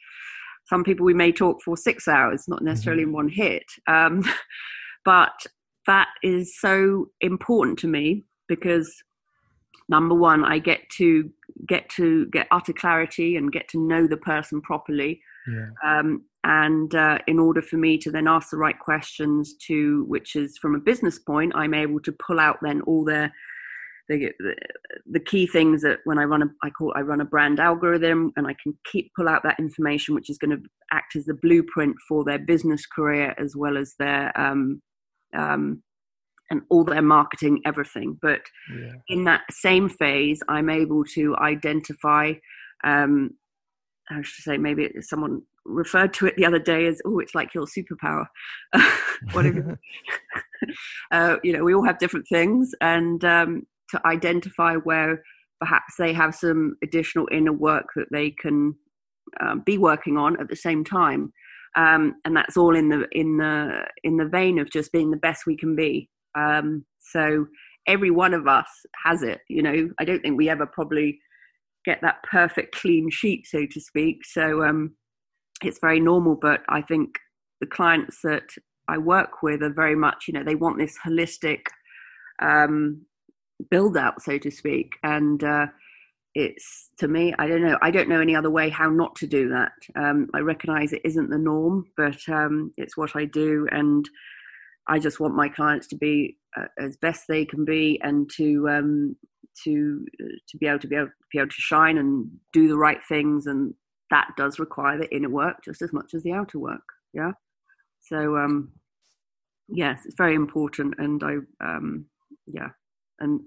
[0.65, 3.65] Some people we may talk for six hours not necessarily in one hit.
[3.87, 4.23] Um
[5.05, 5.37] but
[5.87, 8.93] that is so important to me because
[9.89, 11.31] number one i get to
[11.65, 15.21] get to get utter clarity and get to know the person properly.
[15.47, 15.69] Yeah.
[15.85, 20.35] Um, and uh, in order for me to then ask the right questions to which
[20.35, 23.31] is from a business point i'm able to pull out then all their
[24.09, 24.55] the, the,
[25.11, 28.31] the key things that when I run a I call I run a brand algorithm
[28.37, 31.33] and I can keep pull out that information which is going to act as the
[31.33, 34.81] blueprint for their business career as well as their um,
[35.35, 35.83] um,
[36.49, 38.17] and all their marketing everything.
[38.21, 38.41] But
[38.73, 38.93] yeah.
[39.09, 42.33] in that same phase, I'm able to identify,
[42.83, 43.31] um,
[44.07, 47.35] how should I say, maybe someone referred to it the other day as, oh, it's
[47.35, 48.25] like your superpower.
[49.33, 49.79] Whatever.
[51.11, 55.21] uh, you know, we all have different things, and um, to identify where
[55.59, 58.73] perhaps they have some additional inner work that they can
[59.39, 61.31] um, be working on at the same time.
[61.75, 65.17] Um, and that's all in the in the in the vein of just being the
[65.17, 66.09] best we can be.
[66.35, 67.45] Um, so
[67.87, 68.67] every one of us
[69.03, 71.17] has it you know i don't think we ever probably
[71.85, 74.91] get that perfect clean sheet so to speak so um
[75.63, 77.17] it's very normal but i think
[77.61, 78.49] the clients that
[78.87, 81.61] i work with are very much you know they want this holistic
[82.41, 83.01] um
[83.71, 84.93] build out so to speak.
[85.03, 85.67] And uh
[86.35, 89.27] it's to me i don't know i don't know any other way how not to
[89.27, 89.71] do that.
[89.95, 93.67] Um i recognize it isn't the norm but um it's what i do.
[93.71, 94.07] And
[94.87, 98.69] I just want my clients to be uh, as best they can be and to
[98.69, 99.15] um,
[99.63, 100.05] to
[100.47, 103.47] to be able to be able, be able to shine and do the right things,
[103.47, 103.73] and
[104.09, 106.83] that does require the inner work just as much as the outer work.
[107.13, 107.31] Yeah.
[108.01, 108.71] So um,
[109.67, 112.05] yes, it's very important, and I um,
[112.45, 112.69] yeah,
[113.19, 113.41] and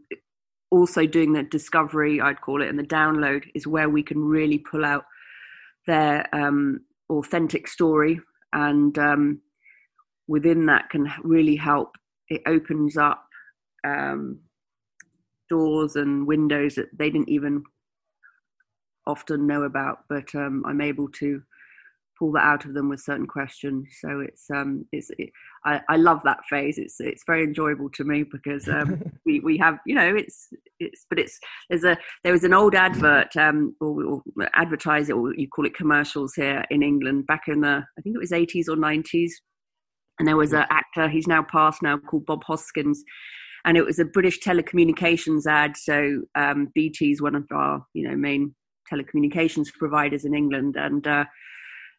[0.71, 4.59] also doing the discovery, I'd call it, and the download is where we can really
[4.59, 5.05] pull out
[5.87, 8.21] their um, authentic story
[8.53, 9.41] and um,
[10.29, 11.97] within that can really help.
[12.29, 13.25] It opens up
[13.85, 14.41] um,
[15.49, 17.65] doors and windows that they didn't even
[19.07, 21.43] often know about, but um, I'm able to
[22.21, 23.89] pull that out of them with certain questions.
[24.01, 25.31] So it's um it's it,
[25.65, 26.79] I, I love that phase.
[26.79, 31.07] It's it's very enjoyable to me because um we, we have you know it's it's
[31.09, 34.23] but it's there's a there was an old advert um or, or
[34.55, 38.15] advertise it or you call it commercials here in England back in the I think
[38.15, 39.31] it was 80s or 90s
[40.19, 43.03] and there was an actor he's now passed now called Bob Hoskins
[43.65, 45.77] and it was a British telecommunications ad.
[45.77, 48.55] So um, BT is one of our you know main
[48.93, 51.25] telecommunications providers in England, and uh,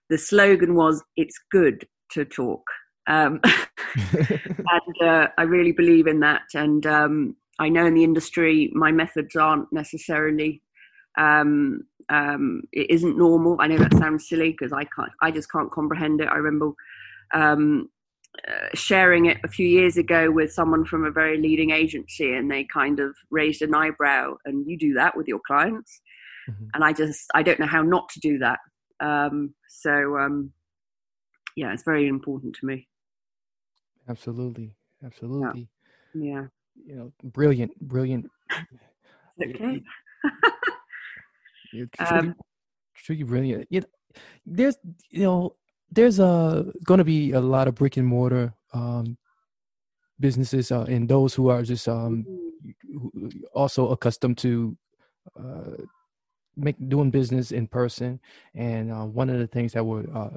[0.10, 2.63] the slogan was "It's good to talk,"
[3.08, 3.39] um,
[3.95, 6.43] and uh, I really believe in that.
[6.54, 10.62] And um, I know in the industry, my methods aren't necessarily.
[11.17, 13.58] Um, um, it isn't normal.
[13.60, 15.12] I know that sounds silly because I can't.
[15.21, 16.27] I just can't comprehend it.
[16.27, 16.71] I remember
[17.34, 17.89] um,
[18.47, 22.49] uh, sharing it a few years ago with someone from a very leading agency, and
[22.49, 24.36] they kind of raised an eyebrow.
[24.45, 26.01] And you do that with your clients,
[26.52, 26.66] mm-hmm.
[26.74, 28.60] and I just I don't know how not to do that.
[29.00, 30.52] Um, so um,
[31.56, 32.88] yeah, it's very important to me.
[34.08, 35.70] Absolutely, absolutely.
[36.14, 36.24] Yeah.
[36.24, 36.44] yeah.
[36.86, 38.30] You know, brilliant, brilliant.
[39.42, 39.82] okay.
[41.74, 42.36] You're truly, um,
[42.96, 43.68] truly brilliant.
[43.70, 43.88] You know,
[44.46, 44.78] there's
[45.10, 45.56] you know
[45.92, 49.18] there's a going to be a lot of brick and mortar um,
[50.20, 52.26] businesses uh, and those who are just um,
[52.96, 53.28] mm-hmm.
[53.54, 54.78] also accustomed to
[55.40, 55.84] uh,
[56.56, 58.20] make doing business in person.
[58.56, 60.30] And uh, one of the things that were uh,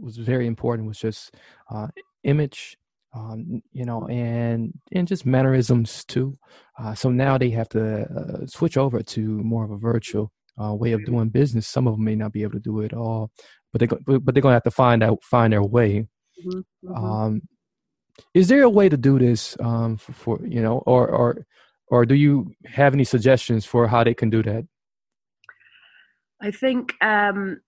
[0.00, 1.34] was very important was just
[1.70, 1.88] uh,
[2.24, 2.76] image,
[3.14, 6.38] um, you know, and and just mannerisms too.
[6.78, 11.04] Uh, so now they have to switch over to more of a virtual way of
[11.06, 11.66] doing business.
[11.66, 13.30] Some of them may not be able to do it all,
[13.72, 16.06] but they but they're gonna have to find out find their way.
[16.46, 17.04] Mm-hmm, mm-hmm.
[17.04, 17.42] Um,
[18.34, 21.46] is there a way to do this um, for, for, you know, or or
[21.88, 24.66] or do you have any suggestions for how they can do that?
[26.42, 27.60] I think, um,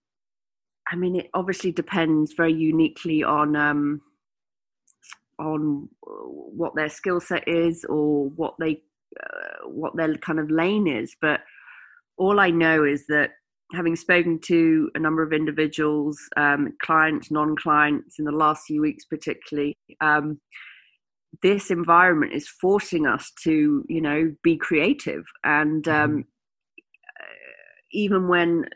[0.91, 4.01] I mean, it obviously depends very uniquely on um,
[5.39, 8.83] on what their skill set is or what they
[9.23, 11.15] uh, what their kind of lane is.
[11.21, 11.41] But
[12.17, 13.31] all I know is that
[13.73, 19.05] having spoken to a number of individuals, um, clients, non-clients, in the last few weeks,
[19.07, 20.39] particularly, um,
[21.43, 25.25] this environment is forcing us to, you know, be creative.
[25.45, 26.21] And um, mm-hmm.
[27.93, 28.67] Even when,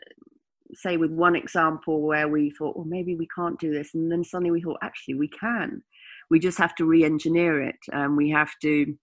[0.73, 4.23] say, with one example where we thought, well, maybe we can't do this, and then
[4.23, 5.83] suddenly we thought, actually, we can.
[6.29, 8.97] We just have to re-engineer it, and we have to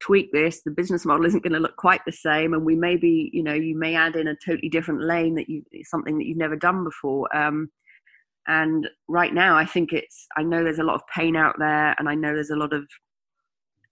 [0.00, 2.96] tweak this the business model isn't going to look quite the same and we may
[2.96, 6.26] be you know you may add in a totally different lane that you something that
[6.26, 7.70] you've never done before um,
[8.46, 11.94] and right now i think it's i know there's a lot of pain out there
[11.98, 12.84] and i know there's a lot of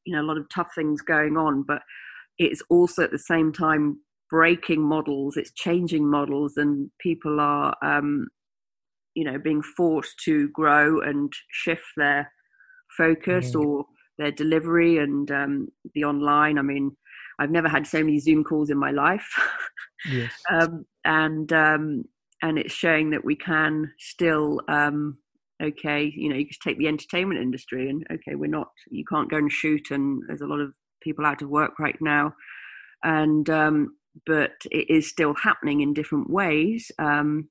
[0.04, 1.80] you know a lot of tough things going on but
[2.38, 3.98] it's also at the same time
[4.34, 8.26] breaking models it's changing models and people are um,
[9.14, 12.28] you know being forced to grow and shift their
[12.96, 13.60] focus mm.
[13.60, 13.84] or
[14.18, 16.58] their delivery and um, the online.
[16.58, 16.96] I mean,
[17.38, 19.28] I've never had so many Zoom calls in my life.
[20.08, 20.32] Yes.
[20.50, 22.04] um, and um,
[22.42, 25.18] and it's showing that we can still um,
[25.62, 29.30] okay, you know, you just take the entertainment industry and okay, we're not you can't
[29.30, 32.32] go and shoot and there's a lot of people out of work right now.
[33.02, 36.90] And um, but it is still happening in different ways.
[36.98, 37.48] Um,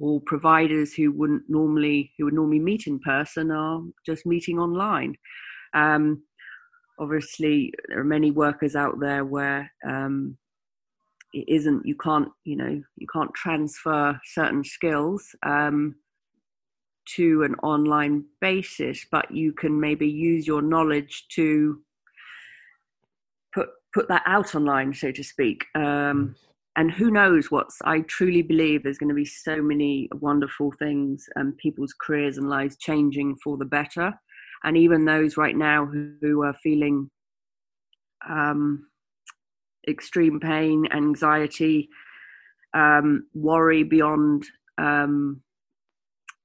[0.00, 5.16] or providers who wouldn't normally who would normally meet in person are just meeting online.
[5.74, 6.22] Um,
[6.98, 10.36] obviously, there are many workers out there where um,
[11.32, 11.86] it isn't.
[11.86, 15.96] You can't, you know, you can't transfer certain skills um,
[17.16, 21.80] to an online basis, but you can maybe use your knowledge to
[23.54, 25.64] put put that out online, so to speak.
[25.74, 26.36] Um,
[26.78, 31.24] and who knows what's i truly believe there's going to be so many wonderful things
[31.34, 34.12] and people's careers and lives changing for the better
[34.64, 37.10] and even those right now who, who are feeling
[38.28, 38.86] um,
[39.88, 41.88] extreme pain, anxiety,
[42.74, 44.44] um, worry beyond,
[44.78, 45.40] um,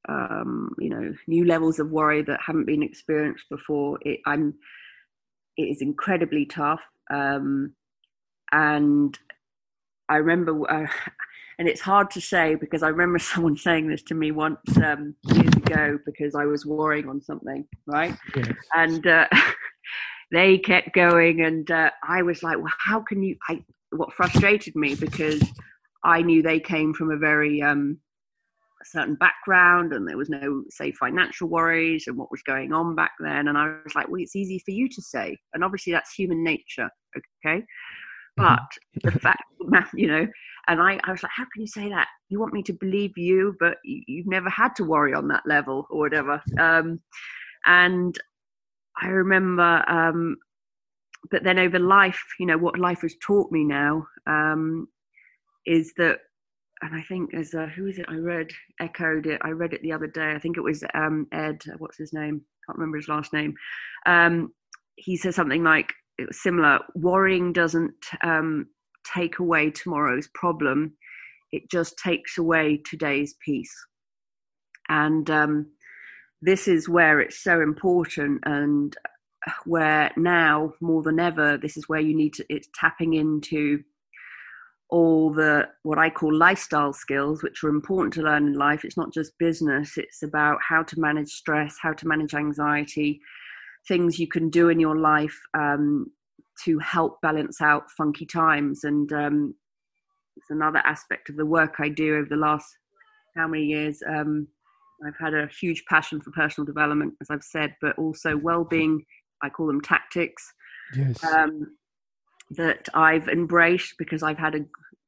[0.08, 3.98] um, you know, new levels of worry that haven't been experienced before.
[4.02, 4.54] It, I'm,
[5.58, 6.82] it is incredibly tough,
[7.12, 7.74] um,
[8.52, 9.18] and
[10.10, 10.70] I remember.
[10.70, 10.88] Uh,
[11.60, 15.16] and it's hard to say because I remember someone saying this to me once um,
[15.34, 18.18] years ago because I was worrying on something, right?
[18.36, 18.54] Yes.
[18.76, 19.28] And uh,
[20.32, 24.76] they kept going, and uh, I was like, "Well, how can you?" I what frustrated
[24.76, 25.44] me because
[26.04, 28.00] I knew they came from a very um,
[28.84, 33.12] certain background, and there was no, say, financial worries and what was going on back
[33.20, 33.50] then.
[33.50, 36.44] And I was like, "Well, it's easy for you to say," and obviously that's human
[36.44, 37.64] nature, okay?
[38.40, 38.56] Mm-hmm.
[39.04, 39.44] But the fact,
[39.94, 40.28] you know,
[40.68, 42.08] And I, I was like, how can you say that?
[42.30, 45.44] You want me to believe you, but you, have never had to worry on that
[45.46, 46.42] level or whatever.
[46.60, 47.00] Um,
[47.66, 48.18] and
[49.02, 50.38] I remember, um,
[51.30, 54.88] but then over life, you know, what life has taught me now um,
[55.66, 56.20] is that,
[56.82, 58.06] and I think as a, who is it?
[58.10, 58.50] I read
[58.80, 59.40] echoed it.
[59.44, 60.32] I read it the other day.
[60.32, 61.62] I think it was um, Ed.
[61.78, 62.42] What's his name?
[62.66, 63.54] Can't remember his last name.
[64.06, 64.52] Um,
[64.96, 65.94] he said something like
[66.32, 66.80] similar.
[66.96, 67.94] Worrying doesn't
[68.24, 68.68] um,
[69.16, 70.94] take away tomorrow's problem;
[71.52, 73.74] it just takes away today's peace.
[74.90, 75.68] And um,
[76.42, 78.96] this is where it's so important and
[79.66, 83.84] where now more than ever this is where you need to it's tapping into
[84.90, 88.98] all the what i call lifestyle skills which are important to learn in life it's
[88.98, 93.20] not just business it's about how to manage stress how to manage anxiety
[93.88, 96.06] things you can do in your life um,
[96.64, 99.56] to help balance out funky times and um,
[100.38, 102.66] it's another aspect of the work i do over the last
[103.36, 104.48] how many years um,
[105.06, 109.04] I've had a huge passion for personal development, as I've said, but also well-being.
[109.44, 110.44] I call them tactics.
[110.96, 111.24] Yes.
[111.24, 111.78] Um,
[112.52, 114.60] that I've embraced because I've had a,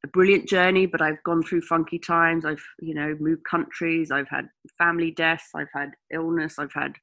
[0.06, 2.46] a, brilliant journey, but I've gone through funky times.
[2.46, 4.12] I've, you know, moved countries.
[4.12, 4.48] I've had
[4.78, 5.50] family deaths.
[5.54, 6.56] I've had illness.
[6.58, 6.94] I've had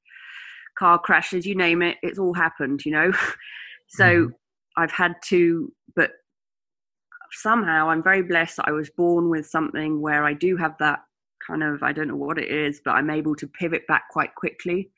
[0.79, 1.47] car crashes.
[1.47, 1.97] You name it.
[2.03, 2.85] It's all happened.
[2.85, 3.13] You know.
[3.89, 4.33] so mm-hmm.
[4.77, 6.11] I've had to, but
[7.33, 11.01] somehow I'm very blessed that I was born with something where I do have that
[11.47, 14.35] kind of I don't know what it is, but I'm able to pivot back quite
[14.35, 14.91] quickly.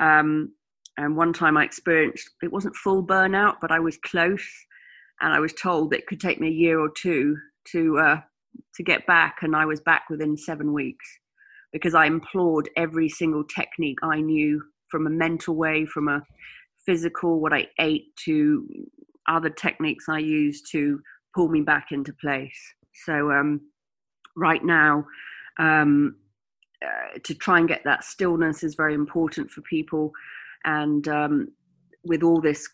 [0.00, 0.52] Um,
[0.98, 4.46] and one time I experienced it wasn't full burnout, but I was close,
[5.20, 7.36] and I was told that it could take me a year or two
[7.72, 8.20] to uh,
[8.74, 11.06] to get back, and I was back within seven weeks
[11.72, 14.62] because I implored every single technique I knew
[14.92, 16.22] from a mental way, from a
[16.86, 18.68] physical, what I ate, to
[19.28, 21.00] other techniques I used to
[21.34, 22.60] pull me back into place.
[23.06, 23.62] So um,
[24.36, 25.04] right now,
[25.58, 26.16] um,
[26.84, 30.10] uh, to try and get that stillness is very important for people
[30.64, 31.48] and um,
[32.04, 32.68] with all this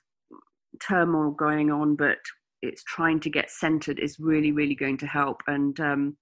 [0.81, 2.19] turmoil going on but
[2.63, 6.17] it's trying to get centered is really really going to help and um,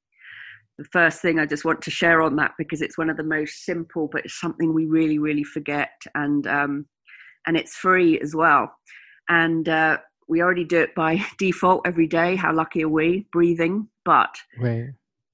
[0.79, 3.23] the first thing i just want to share on that because it's one of the
[3.23, 6.87] most simple but it's something we really really forget and um,
[7.47, 8.73] and it's free as well
[9.29, 9.97] and uh,
[10.29, 14.91] we already do it by default every day how lucky are we breathing but right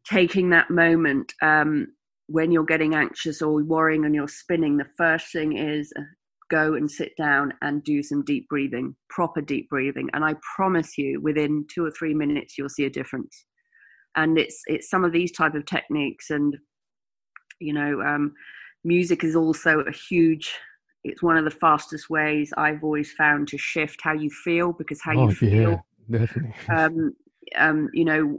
[0.08, 1.86] taking that moment um,
[2.32, 6.02] when you're getting anxious or worrying and you're spinning, the first thing is uh,
[6.50, 10.08] go and sit down and do some deep breathing, proper deep breathing.
[10.12, 13.44] And I promise you, within two or three minutes, you'll see a difference.
[14.16, 16.56] And it's it's some of these type of techniques, and
[17.60, 18.34] you know, um,
[18.84, 20.52] music is also a huge.
[21.04, 25.00] It's one of the fastest ways I've always found to shift how you feel because
[25.02, 26.54] how oh, you feel yeah, definitely.
[26.68, 27.14] Um,
[27.56, 28.38] um, you know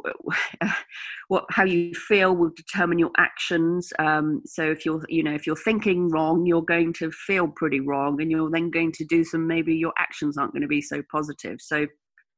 [1.28, 5.46] what how you feel will determine your actions um, so if you're you know if
[5.46, 9.24] you're thinking wrong you're going to feel pretty wrong and you're then going to do
[9.24, 11.86] some maybe your actions aren't going to be so positive so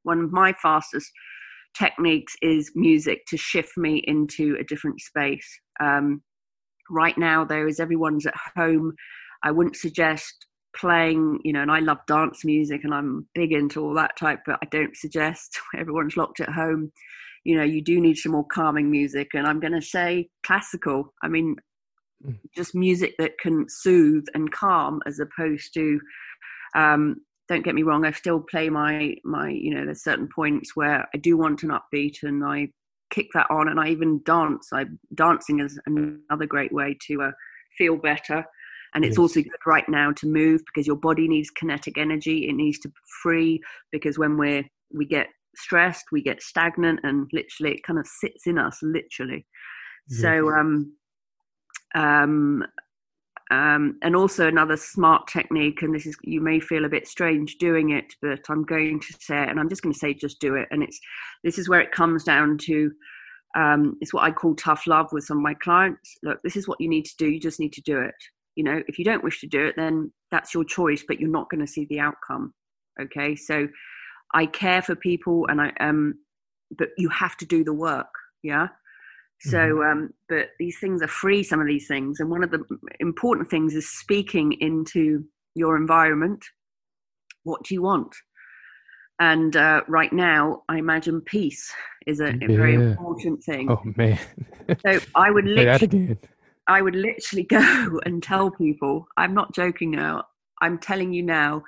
[0.04, 1.12] one of my fastest
[1.78, 6.22] techniques is music to shift me into a different space um,
[6.90, 8.94] right now there is everyone's at home
[9.44, 10.46] i wouldn't suggest
[10.76, 14.40] playing, you know, and I love dance music and I'm big into all that type,
[14.46, 16.92] but I don't suggest everyone's locked at home.
[17.44, 21.14] You know, you do need some more calming music, and I'm going to say classical.
[21.22, 21.56] I mean,
[22.26, 22.38] mm.
[22.56, 26.00] just music that can soothe and calm, as opposed to.
[26.76, 27.18] Um,
[27.48, 29.50] don't get me wrong, I still play my my.
[29.50, 32.70] You know, there's certain points where I do want an upbeat, and I
[33.12, 34.70] kick that on, and I even dance.
[34.74, 37.32] I dancing is another great way to uh,
[37.78, 38.46] feel better
[38.96, 39.20] and it's yes.
[39.20, 42.88] also good right now to move because your body needs kinetic energy it needs to
[42.88, 48.00] be free because when we're we get stressed we get stagnant and literally it kind
[48.00, 49.46] of sits in us literally
[50.10, 50.22] yes.
[50.22, 50.94] so um
[51.94, 52.64] um
[53.52, 57.58] um, and also another smart technique, and this is you may feel a bit strange
[57.58, 60.40] doing it, but I'm going to say it, and I'm just going to say just
[60.40, 60.68] do it.
[60.72, 61.00] And it's
[61.44, 62.92] this is where it comes down to
[63.56, 66.18] um, it's what I call tough love with some of my clients.
[66.24, 67.28] Look, this is what you need to do.
[67.28, 68.16] You just need to do it
[68.56, 71.30] you know if you don't wish to do it then that's your choice but you're
[71.30, 72.54] not going to see the outcome
[73.00, 73.68] okay so
[74.34, 76.16] i care for people and i um
[76.78, 78.08] but you have to do the work
[78.44, 78.68] yeah
[79.42, 79.92] so mm-hmm.
[79.92, 82.20] um but these things are free some of these things.
[82.20, 82.64] And one of the
[83.00, 85.24] important things is speaking into
[85.56, 86.44] your environment.
[87.44, 88.16] What do you want?
[89.20, 91.72] And uh, right now i imagine peace
[92.06, 92.48] is a, a yeah.
[92.48, 93.70] very important thing.
[93.70, 94.20] Oh man.
[94.86, 96.18] So i would literally
[96.68, 100.24] I would literally go and tell people, I'm not joking now,
[100.62, 101.64] I'm telling you now,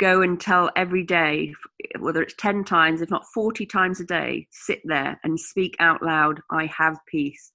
[0.00, 1.54] go and tell every day,
[1.98, 6.02] whether it's 10 times, if not 40 times a day, sit there and speak out
[6.02, 7.52] loud, I have peace.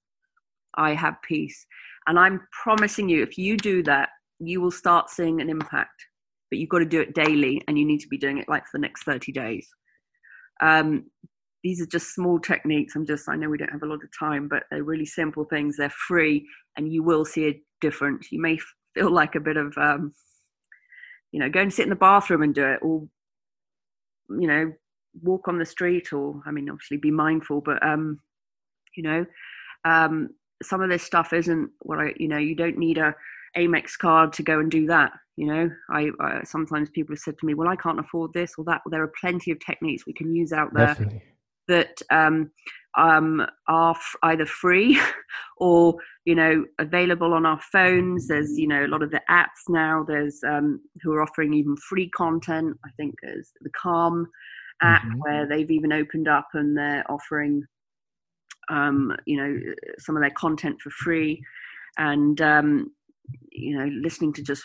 [0.75, 1.65] I have peace.
[2.07, 4.09] And I'm promising you, if you do that,
[4.39, 6.05] you will start seeing an impact.
[6.49, 8.63] But you've got to do it daily and you need to be doing it like
[8.63, 9.67] for the next 30 days.
[10.61, 11.05] Um,
[11.63, 12.95] these are just small techniques.
[12.95, 15.43] I'm just, I know we don't have a lot of time, but they're really simple
[15.45, 15.75] things.
[15.77, 18.31] They're free and you will see a difference.
[18.31, 18.57] You may
[18.95, 20.13] feel like a bit of, um,
[21.31, 23.07] you know, go and sit in the bathroom and do it, or,
[24.29, 24.73] you know,
[25.21, 28.19] walk on the street, or, I mean, obviously be mindful, but, um,
[28.95, 29.25] you know,
[29.85, 30.29] um,
[30.61, 33.15] some of this stuff isn't what I, you know, you don't need a
[33.57, 35.11] Amex card to go and do that.
[35.37, 38.55] You know, I, I sometimes people have said to me, well, I can't afford this
[38.57, 38.81] or that.
[38.83, 40.87] Well, there are plenty of techniques we can use out there.
[40.87, 41.23] Definitely
[41.69, 42.51] that um,
[42.97, 44.99] um, are f- either free
[45.57, 48.27] or you know available on our phones.
[48.27, 50.03] There's you know a lot of the apps now.
[50.07, 52.77] There's um, who are offering even free content.
[52.85, 54.27] I think there's the Calm
[54.81, 55.19] app mm-hmm.
[55.19, 57.63] where they've even opened up and they're offering
[58.69, 59.59] um, you know
[59.99, 61.41] some of their content for free,
[61.97, 62.91] and um,
[63.51, 64.63] you know listening to just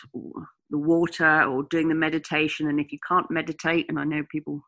[0.71, 2.67] the water or doing the meditation.
[2.67, 4.61] And if you can't meditate, and I know people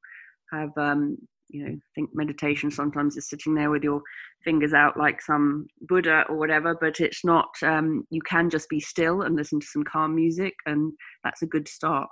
[0.51, 1.18] have um,
[1.49, 4.01] you know think meditation sometimes is sitting there with your
[4.43, 8.79] fingers out like some buddha or whatever but it's not um, you can just be
[8.79, 10.91] still and listen to some calm music and
[11.23, 12.09] that's a good start.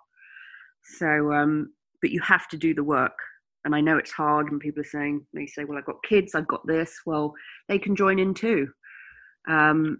[0.98, 3.18] So um, but you have to do the work.
[3.64, 6.36] And i know it's hard and people are saying they say well i've got kids
[6.36, 6.94] i've got this.
[7.06, 7.34] Well
[7.68, 8.68] they can join in too.
[9.48, 10.00] Um,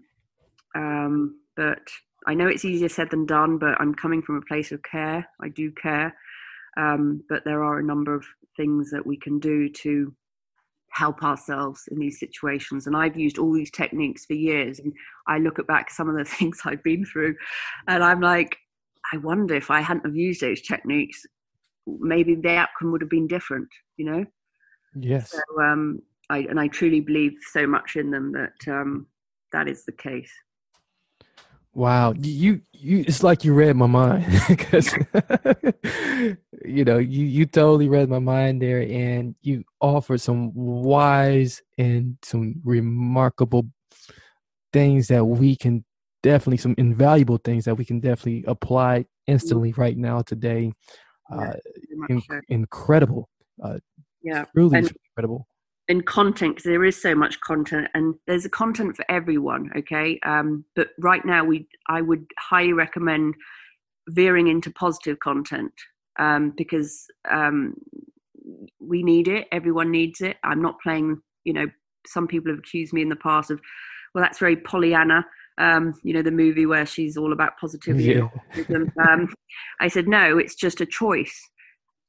[0.74, 1.80] um, but
[2.26, 5.26] i know it's easier said than done but i'm coming from a place of care.
[5.42, 6.14] I do care
[6.76, 8.24] um, but there are a number of
[8.56, 10.14] things that we can do to
[10.90, 12.86] help ourselves in these situations.
[12.86, 14.78] And I've used all these techniques for years.
[14.78, 14.92] And
[15.26, 17.36] I look at back some of the things I've been through,
[17.88, 18.56] and I'm like,
[19.12, 21.22] I wonder if I hadn't have used those techniques,
[21.86, 23.68] maybe the outcome would have been different.
[23.96, 24.26] You know?
[24.98, 25.30] Yes.
[25.30, 29.06] So, um, I, and I truly believe so much in them that um,
[29.52, 30.32] that is the case.
[31.76, 34.94] Wow, you you it's like you read my mind because
[36.64, 42.16] you know you you totally read my mind there, and you offered some wise and
[42.22, 43.66] some remarkable
[44.72, 45.84] things that we can
[46.22, 50.72] definitely some invaluable things that we can definitely apply instantly right now today.
[51.30, 51.52] Uh,
[52.08, 53.28] in, incredible,
[53.62, 53.78] uh,
[54.22, 55.46] yeah, truly and, incredible
[55.88, 60.18] in content because there is so much content and there's a content for everyone okay?
[60.24, 63.34] Um, but right now we i would highly recommend
[64.08, 65.72] veering into positive content
[66.18, 67.74] um, because um,
[68.80, 70.36] we need it everyone needs it.
[70.44, 71.66] I'm not playing you know
[72.06, 73.60] some people have accused me in the past of
[74.14, 75.24] well that's very pollyanna
[75.58, 78.20] um, you know the movie where she's all about positivity
[78.68, 78.76] yeah.
[79.08, 79.32] um,
[79.80, 81.48] i said no it's just a choice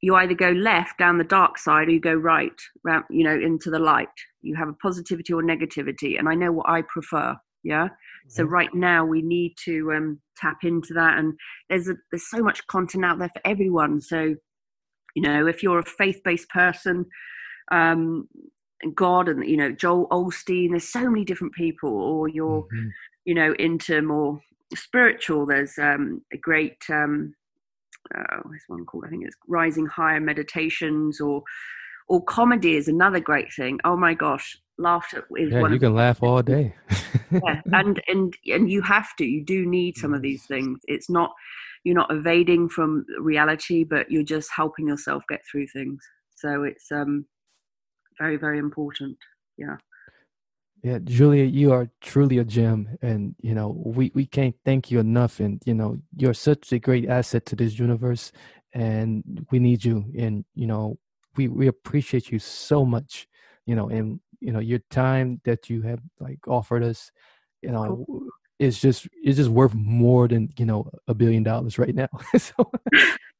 [0.00, 3.34] you either go left down the dark side or you go right round, you know
[3.34, 4.08] into the light
[4.42, 8.28] you have a positivity or negativity and i know what i prefer yeah mm-hmm.
[8.28, 11.34] so right now we need to um, tap into that and
[11.68, 14.34] there's a, there's so much content out there for everyone so
[15.14, 17.04] you know if you're a faith-based person
[17.72, 18.28] um
[18.94, 22.88] god and you know Joel Osteen there's so many different people or you're mm-hmm.
[23.24, 24.40] you know into more
[24.74, 27.34] spiritual there's um a great um
[28.16, 29.04] uh, what's one called?
[29.06, 31.42] I think it's Rising Higher Meditations or
[32.08, 33.78] or comedy is another great thing.
[33.84, 35.72] Oh my gosh, laughter is yeah, one.
[35.72, 36.74] You can laugh all day.
[37.30, 39.24] yeah, and and and you have to.
[39.24, 40.80] You do need some of these things.
[40.86, 41.32] It's not
[41.84, 46.02] you're not evading from reality, but you're just helping yourself get through things.
[46.36, 47.26] So it's um
[48.18, 49.16] very very important.
[49.56, 49.76] Yeah.
[50.82, 55.00] Yeah, Julia, you are truly a gem, and you know we we can't thank you
[55.00, 55.40] enough.
[55.40, 58.30] And you know you're such a great asset to this universe,
[58.72, 60.04] and we need you.
[60.16, 60.98] And you know
[61.36, 63.26] we we appreciate you so much.
[63.66, 67.10] You know, and you know your time that you have like offered us.
[67.62, 68.06] You know,
[68.60, 72.08] is just is just worth more than you know a billion dollars right now.
[72.38, 72.70] so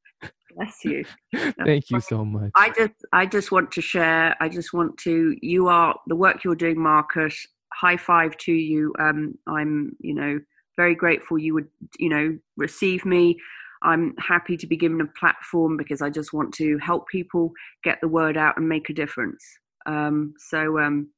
[0.55, 1.05] bless you.
[1.65, 2.51] Thank you so much.
[2.55, 4.37] I just I just want to share.
[4.41, 5.37] I just want to.
[5.43, 7.47] You are the work you're doing, Marcus.
[7.73, 8.95] High five to you.
[8.99, 10.41] Um, I'm you know
[10.77, 11.69] very grateful you would
[11.99, 13.37] you know receive me.
[13.83, 17.53] I'm happy to be given a platform because I just want to help people
[17.85, 19.45] get the word out and make a difference.
[19.87, 21.11] Um, so um,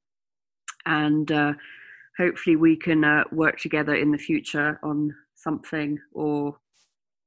[0.87, 1.53] and uh,
[2.19, 6.57] hopefully we can uh, work together in the future on something or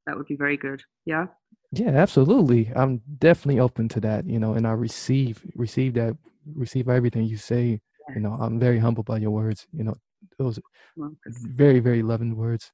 [0.06, 1.26] that would be very good yeah
[1.74, 2.72] yeah, absolutely.
[2.76, 6.18] I'm definitely open to that, you know, and I receive receive that
[6.56, 7.82] receive everything you say.
[8.16, 9.96] You know, I'm very humbled by your words, you know,
[10.40, 10.60] those
[10.98, 12.72] very, very loving words,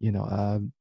[0.00, 0.24] you know.
[0.30, 0.72] Um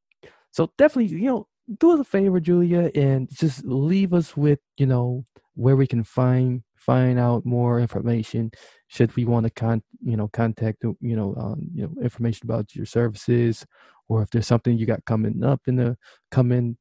[0.51, 1.47] so definitely, you know,
[1.80, 6.03] do us a favor, Julia, and just leave us with you know where we can
[6.03, 8.51] find find out more information
[8.88, 12.76] should we want to con you know contact you know um, you know information about
[12.76, 13.65] your services
[14.09, 15.97] or if there's something you got coming up in the
[16.32, 16.78] coming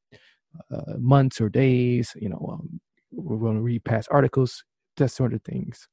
[0.70, 2.80] uh, months or days you know um,
[3.10, 4.64] we're going to read past articles
[4.96, 5.88] that sort of things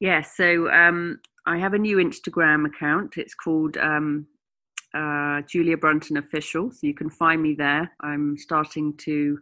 [0.00, 3.14] yeah, so um, I have a new Instagram account.
[3.16, 4.26] It's called um,
[4.94, 6.70] uh, Julia Bruton Official.
[6.70, 7.90] So you can find me there.
[8.00, 9.38] I'm starting to,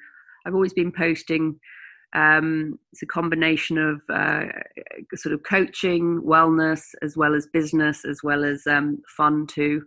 [0.47, 1.59] I've always been posting.
[2.15, 4.47] Um, it's a combination of uh,
[5.17, 9.83] sort of coaching, wellness, as well as business, as well as um, fun too.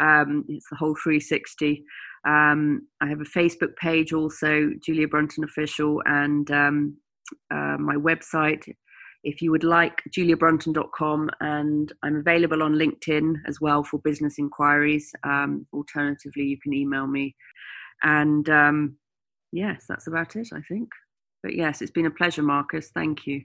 [0.00, 1.84] Um, it's the whole 360.
[2.26, 6.96] Um, I have a Facebook page also, Julia Bruton Official, and um,
[7.52, 8.68] uh, my website.
[9.24, 15.10] If you would like juliabruton.com and i'm available on linkedin as well for business inquiries
[15.24, 17.34] um, alternatively you can email me.
[18.04, 18.96] And um,
[19.52, 20.88] yes that's about it i think.
[21.42, 22.90] But yes it's been a pleasure marcus.
[22.94, 23.42] Thank you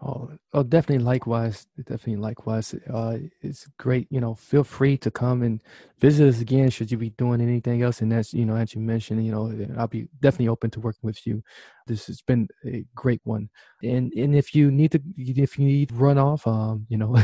[0.00, 1.04] Oh, oh, definitely.
[1.04, 2.16] Likewise, definitely.
[2.16, 4.06] Likewise, uh, it's great.
[4.10, 5.60] You know, feel free to come and
[5.98, 6.70] visit us again.
[6.70, 9.52] Should you be doing anything else, and that's you know, as you mentioned, you know,
[9.76, 11.42] I'll be definitely open to working with you.
[11.88, 13.48] This has been a great one.
[13.82, 17.16] And and if you need to, if you need run off, um, you know,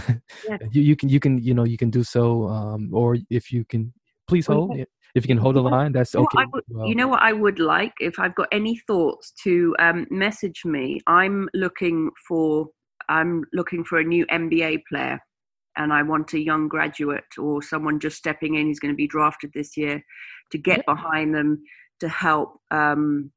[0.49, 0.59] yeah.
[0.73, 2.49] you, you can you can you know you can do so.
[2.49, 3.93] Um, or if you can,
[4.27, 4.77] please hold
[5.15, 6.27] if you can hold a line, that's okay.
[6.35, 6.89] You know, would, well.
[6.89, 11.01] you know what I would like if I've got any thoughts to um, message me.
[11.07, 12.69] I'm looking for
[13.09, 15.21] I'm looking for a new NBA player,
[15.77, 19.07] and I want a young graduate or someone just stepping in who's going to be
[19.07, 20.03] drafted this year
[20.51, 21.63] to get behind them
[22.01, 23.31] to help um,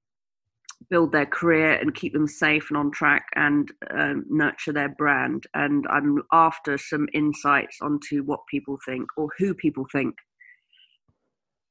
[0.90, 5.46] build their career and keep them safe and on track and um, nurture their brand.
[5.54, 10.16] And I'm after some insights onto what people think or who people think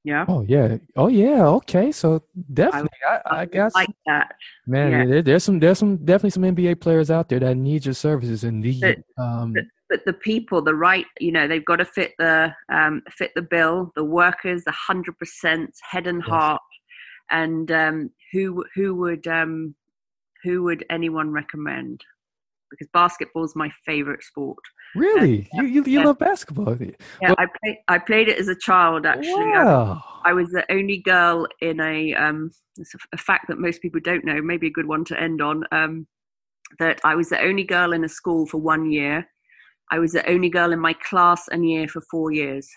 [0.06, 0.24] yeah.
[0.28, 0.76] Oh yeah.
[0.94, 1.44] Oh yeah.
[1.46, 1.90] Okay.
[1.90, 2.22] So
[2.54, 4.36] definitely, I, I, I guess like that.
[4.64, 5.04] Man, yeah.
[5.04, 8.44] there, there's some, there's some, definitely some NBA players out there that need your services
[8.44, 8.80] and need.
[8.80, 12.54] But, um, but, but, the people, the right, you know, they've got to fit the,
[12.72, 13.90] um, fit the bill.
[13.96, 16.28] The workers, the hundred percent head and yes.
[16.28, 16.62] heart,
[17.32, 19.74] and um, who, who would, um,
[20.44, 22.00] who would anyone recommend?
[22.70, 24.58] Because basketball is my favorite sport.
[24.96, 26.06] Really, you you, you yeah.
[26.06, 26.76] love basketball?
[26.80, 26.90] Yeah,
[27.22, 29.06] well, I played I played it as a child.
[29.06, 30.02] Actually, wow.
[30.24, 32.50] I, I was the only girl in a um
[33.12, 34.40] a fact that most people don't know.
[34.42, 35.64] Maybe a good one to end on.
[35.72, 36.06] Um,
[36.78, 39.26] that I was the only girl in a school for one year.
[39.90, 42.68] I was the only girl in my class and year for four years.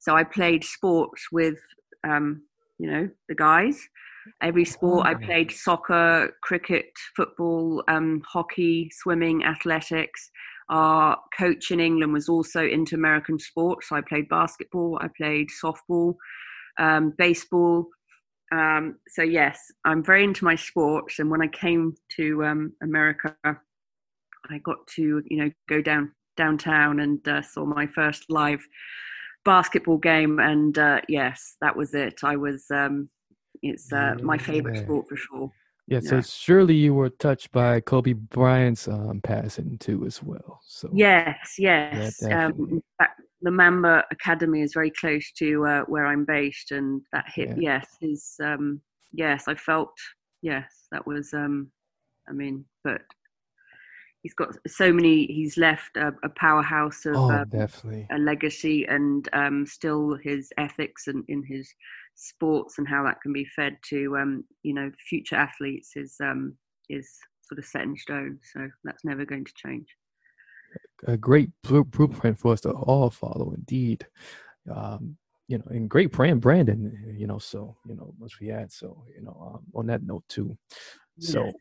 [0.00, 1.58] So I played sports with
[2.04, 2.42] um,
[2.78, 3.88] you know the guys.
[4.40, 10.30] Every sport I played soccer, cricket, football, um, hockey, swimming, athletics.
[10.68, 13.88] Our coach in England was also into American sports.
[13.88, 16.14] So I played basketball, I played softball,
[16.78, 17.86] um, baseball.
[18.52, 21.18] Um, so yes, I'm very into my sports.
[21.18, 27.00] And when I came to um, America, I got to you know go down downtown
[27.00, 28.64] and uh, saw my first live
[29.44, 30.38] basketball game.
[30.38, 32.20] And uh, yes, that was it.
[32.22, 33.08] I was um,
[33.62, 35.52] it's uh, my favorite sport for sure.
[35.92, 40.60] Yeah, so surely you were touched by Kobe Bryant's um, passing too, as well.
[40.64, 42.20] So yes, yes.
[42.22, 42.82] Yeah, um,
[43.42, 47.48] the Mamba Academy is very close to uh, where I'm based, and that hit.
[47.50, 47.56] Yeah.
[47.58, 48.80] Yes, is um,
[49.12, 49.48] yes.
[49.48, 49.92] I felt
[50.40, 50.86] yes.
[50.90, 51.34] That was.
[51.34, 51.70] Um,
[52.28, 53.02] I mean, but
[54.22, 55.26] he's got so many.
[55.26, 60.52] He's left a, a powerhouse of oh, um, definitely a legacy, and um, still his
[60.56, 61.68] ethics and in his
[62.14, 66.54] sports and how that can be fed to um, you know future athletes is um,
[66.88, 67.08] is
[67.42, 68.38] sort of set in stone.
[68.52, 69.86] So that's never going to change.
[71.06, 74.06] A great blueprint for us to all follow, indeed.
[74.72, 75.16] Um,
[75.48, 77.14] you know, and great brand branding.
[77.16, 80.24] You know, so you know, once we add, so you know, um, on that note
[80.28, 80.56] too.
[81.18, 81.44] So.
[81.44, 81.52] Yeah.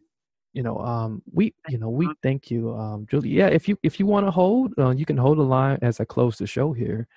[0.54, 3.30] You know, um, we, you know, we thank you, um, Julie.
[3.30, 6.02] Yeah, if you if you want to hold, uh, you can hold the line as
[6.02, 7.08] I close the show here.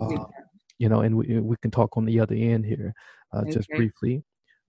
[0.00, 0.24] Uh,
[0.78, 2.94] you know, and we, we can talk on the other end here
[3.34, 3.52] uh, okay.
[3.52, 4.22] just briefly.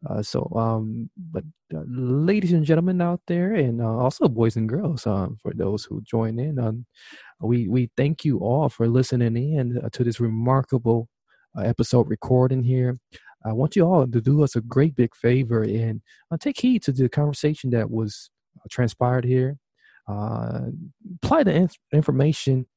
[0.09, 1.43] Uh, so, um, but
[1.73, 5.83] uh, ladies and gentlemen out there, and uh, also boys and girls, um, for those
[5.83, 6.85] who join in, um,
[7.41, 11.09] we we thank you all for listening in uh, to this remarkable
[11.57, 12.97] uh, episode recording here.
[13.45, 16.01] I want you all to do us a great big favor and
[16.39, 18.29] take heed to the conversation that was
[18.69, 19.57] transpired here.
[20.07, 22.67] apply the inf- information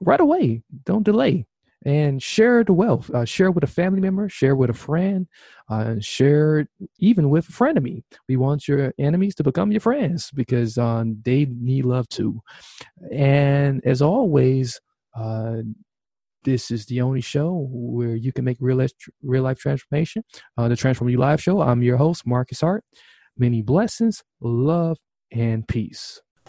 [0.00, 0.62] right away.
[0.84, 1.46] Don't delay
[1.84, 3.10] and share the wealth.
[3.10, 5.26] Uh, share with a family member, share with a friend,
[5.68, 6.68] uh, share
[6.98, 8.04] even with a me.
[8.28, 12.40] We want your enemies to become your friends because um, they need love too.
[13.12, 14.80] And as always,
[15.14, 15.58] uh,
[16.44, 20.24] this is the only show where you can make real life, real life transformation.
[20.56, 21.60] Uh, the Transform You Live show.
[21.60, 22.84] I'm your host, Marcus Hart.
[23.36, 24.98] Many blessings, love,
[25.30, 26.20] and peace.